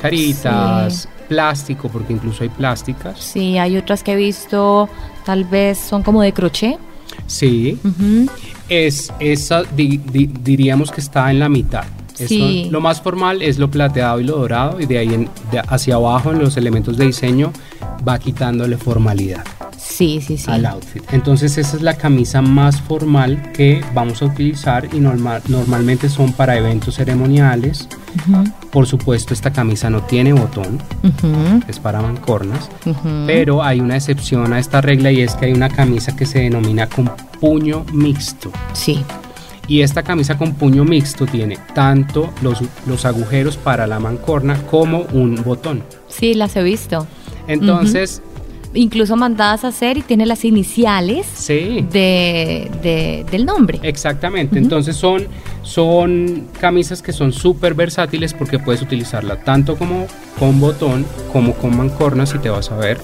caritas, 0.02 1.08
plástico, 1.28 1.90
porque 1.90 2.14
incluso 2.14 2.44
hay 2.44 2.50
plásticas. 2.50 3.20
Sí, 3.20 3.58
hay 3.58 3.78
otras 3.78 4.04
que 4.04 4.14
he 4.14 4.16
visto, 4.16 4.90
tal 5.26 5.46
vez 5.46 5.78
son 5.78 6.04
como 6.04 6.22
de 6.22 6.34
crochet. 6.34 6.78
Sí, 7.28 7.78
Ujú. 7.84 8.30
Es 8.72 9.12
esa 9.20 9.64
di- 9.64 9.98
di- 9.98 10.28
diríamos 10.44 10.92
que 10.92 11.02
está 11.02 11.30
en 11.30 11.40
la 11.40 11.50
mitad. 11.50 11.84
Sí. 12.14 12.68
lo 12.70 12.82
más 12.82 13.02
formal 13.02 13.42
es 13.42 13.58
lo 13.58 13.72
plateado 13.72 14.20
y 14.20 14.24
lo 14.26 14.38
dorado 14.38 14.80
y 14.80 14.86
de 14.86 15.00
ahí 15.00 15.12
en- 15.12 15.30
de 15.52 15.60
hacia 15.60 15.96
abajo 15.96 16.32
en 16.32 16.38
los 16.38 16.56
elementos 16.56 16.96
de 16.96 17.06
diseño 17.08 17.52
va 18.08 18.20
quitándole 18.20 18.78
formalidad 18.78 19.44
Sí, 19.76 20.22
sí, 20.22 20.38
sí. 20.38 20.46
al 20.52 20.68
outfit. 20.68 21.02
Entonces 21.14 21.58
esa 21.58 21.78
es 21.78 21.82
la 21.82 21.96
camisa 21.96 22.44
más 22.44 22.80
formal 22.80 23.52
que 23.54 23.82
vamos 23.96 24.22
a 24.22 24.26
utilizar 24.26 24.88
y 24.94 25.00
normal, 25.00 25.42
normalmente 25.48 26.10
son 26.10 26.32
para 26.34 26.56
eventos 26.56 26.94
ceremoniales. 26.96 27.88
Por 28.72 28.88
supuesto 28.88 29.34
esta 29.34 29.52
camisa 29.52 29.90
no 29.90 30.02
tiene 30.04 30.34
botón, 30.34 30.80
es 31.68 31.80
para 31.80 32.02
mancornas. 32.02 32.70
Pero 33.26 33.64
hay 33.64 33.80
una 33.80 33.96
excepción 33.96 34.54
a 34.54 34.60
esta 34.60 34.82
regla 34.82 35.12
y 35.12 35.22
es 35.22 35.36
que 35.36 35.48
hay 35.48 35.54
una 35.54 35.70
camisa 35.70 36.16
que 36.16 36.26
se 36.26 36.40
denomina 36.40 36.88
con 36.88 37.12
puño 37.40 37.86
mixto. 37.94 38.52
Sí. 38.74 39.04
Y 39.68 39.82
esta 39.82 40.04
camisa 40.04 40.38
con 40.38 40.54
puño 40.56 40.84
mixto 40.84 41.26
tiene 41.26 41.58
tanto 41.74 42.30
los, 42.42 42.60
los 42.88 43.06
agujeros 43.06 43.58
para 43.58 43.88
la 43.88 44.00
mancorna 44.00 44.62
como 44.64 45.02
un 45.14 45.36
botón. 45.44 45.84
Sí, 46.08 46.34
las 46.34 46.56
he 46.56 46.64
visto. 46.64 47.08
Entonces, 47.48 48.22
Incluso 48.74 49.16
mandadas 49.18 49.64
a 49.66 49.68
hacer 49.70 49.98
y 49.98 50.02
tiene 50.02 50.26
las 50.26 50.46
iniciales 50.46 51.28
sí, 51.34 51.86
de, 51.92 52.72
de- 52.82 53.26
del 53.30 53.46
nombre. 53.46 53.80
exactamente. 53.84 54.58
Entonces 54.58 54.96
son, 54.96 55.28
son 55.62 56.48
camisas 56.60 57.02
que 57.02 57.12
son 57.14 57.34
súper 57.34 57.74
versátiles 57.74 58.34
porque 58.34 58.60
puedes 58.60 58.82
utilizarla 58.82 59.44
tanto 59.44 59.76
como 59.78 60.08
con 60.40 60.60
botón 60.60 61.06
como 61.34 61.54
con 61.54 61.76
mancornas 61.78 62.34
y 62.34 62.40
te 62.40 62.50
vas 62.50 62.72
a 62.72 62.78
ver 62.78 63.00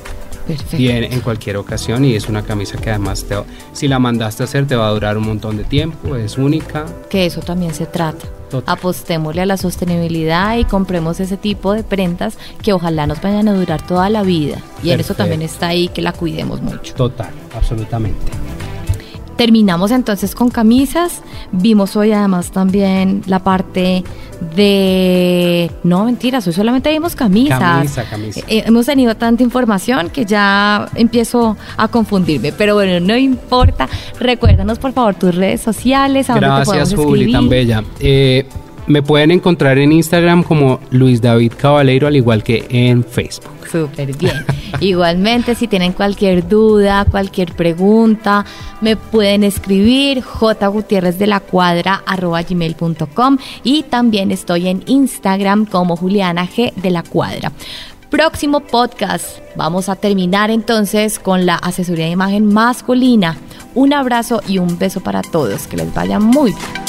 Perfecto. 0.48 0.78
bien 0.78 1.04
en 1.04 1.20
cualquier 1.22 1.58
ocasión 1.58 2.06
y 2.06 2.16
es 2.16 2.30
una 2.30 2.42
camisa 2.42 2.78
que 2.78 2.90
además 2.90 3.26
te, 3.26 3.36
si 3.74 3.88
la 3.88 4.00
mandaste 4.00 4.44
a 4.44 4.46
hacer 4.46 4.66
te 4.66 4.76
va 4.76 4.88
a 4.88 4.92
durar 4.92 5.18
un 5.18 5.26
montón 5.26 5.58
de 5.58 5.64
tiempo, 5.64 6.16
es 6.16 6.38
única. 6.38 6.86
Que 7.10 7.26
eso 7.26 7.42
también 7.42 7.74
se 7.74 7.86
trata. 7.86 8.26
Total. 8.50 8.78
Apostémosle 8.78 9.42
a 9.42 9.46
la 9.46 9.58
sostenibilidad 9.58 10.58
y 10.58 10.64
compremos 10.64 11.20
ese 11.20 11.36
tipo 11.36 11.74
de 11.74 11.84
prendas 11.84 12.38
que 12.64 12.72
ojalá 12.72 13.06
nos 13.06 13.22
vayan 13.22 13.50
a 13.50 13.54
durar 13.54 13.86
toda 13.86 14.10
la 14.10 14.24
vida. 14.24 14.62
Y 14.82 14.92
en 14.92 15.02
eso 15.02 15.16
también 15.16 15.42
está 15.42 15.68
ahí 15.68 15.90
que 15.90 16.02
la 16.02 16.14
cuidemos 16.14 16.62
mucho. 16.62 16.94
Total, 16.94 17.32
absolutamente. 17.54 18.32
Terminamos 19.38 19.92
entonces 19.92 20.34
con 20.34 20.50
camisas. 20.50 21.22
Vimos 21.52 21.96
hoy 21.96 22.12
además 22.12 22.52
también 22.52 23.22
la 23.28 23.40
parte 23.40 24.04
de... 24.56 25.72
No, 25.84 26.06
mentiras, 26.06 26.46
hoy 26.48 26.54
solamente 26.54 26.90
vimos 26.92 27.16
camisas. 27.16 27.60
Camisa, 27.60 28.04
camisa. 28.10 28.42
Eh, 28.48 28.64
hemos 28.66 28.86
tenido 28.88 29.16
tanta 29.16 29.44
información 29.44 30.10
que 30.10 30.26
ya 30.26 30.90
empiezo 30.96 31.56
a 31.78 31.88
confundirme, 31.88 32.52
pero 32.52 32.74
bueno, 32.76 33.00
no 33.00 33.18
importa. 33.18 33.88
Recuérdanos 34.20 34.80
por 34.80 34.94
favor 34.94 35.16
tus 35.16 35.36
redes 35.36 35.62
sociales, 35.62 36.30
a 36.30 36.36
Gracias, 36.36 36.94
Juli, 36.96 37.32
tan 37.32 37.48
bella. 37.48 37.84
Eh, 38.00 38.46
me 38.88 39.02
pueden 39.04 39.32
encontrar 39.32 39.78
en 39.78 39.92
Instagram 39.92 40.44
como 40.44 40.80
Luis 40.92 41.22
David 41.22 41.54
Cabaleiro, 41.58 42.08
al 42.08 42.16
igual 42.16 42.44
que 42.44 42.66
en 42.70 43.04
Facebook. 43.04 43.52
Súper 43.70 44.16
bien. 44.18 44.46
Igualmente, 44.80 45.56
si 45.56 45.68
tienen 45.68 45.94
cualquier 45.94 46.48
duda, 46.48 47.06
cualquier 47.06 47.54
pregunta, 47.54 48.46
me 48.82 48.96
pueden 48.96 49.44
escribir 49.44 50.22
jgutierrez 50.22 51.18
de 51.20 51.28
la 51.28 51.40
cuadra 51.40 52.04
y 53.64 53.84
también 53.84 54.32
estoy 54.32 54.68
en 54.68 54.84
Instagram 54.86 55.66
como 55.66 55.96
Juliana 55.96 56.48
G 56.48 56.74
de 56.76 56.92
la 56.92 57.04
cuadra. 57.04 57.52
Próximo 58.10 58.62
podcast. 58.62 59.40
Vamos 59.58 59.90
a 59.90 59.98
terminar 59.98 60.50
entonces 60.50 61.20
con 61.20 61.46
la 61.46 61.56
asesoría 61.56 62.06
de 62.06 62.12
imagen 62.12 62.54
masculina. 62.54 63.36
Un 63.76 63.94
abrazo 63.94 64.42
y 64.48 64.60
un 64.60 64.80
beso 64.80 65.02
para 65.02 65.22
todos. 65.22 65.68
Que 65.68 65.78
les 65.78 65.94
vaya 65.94 66.18
muy 66.18 66.52
bien. 66.52 66.87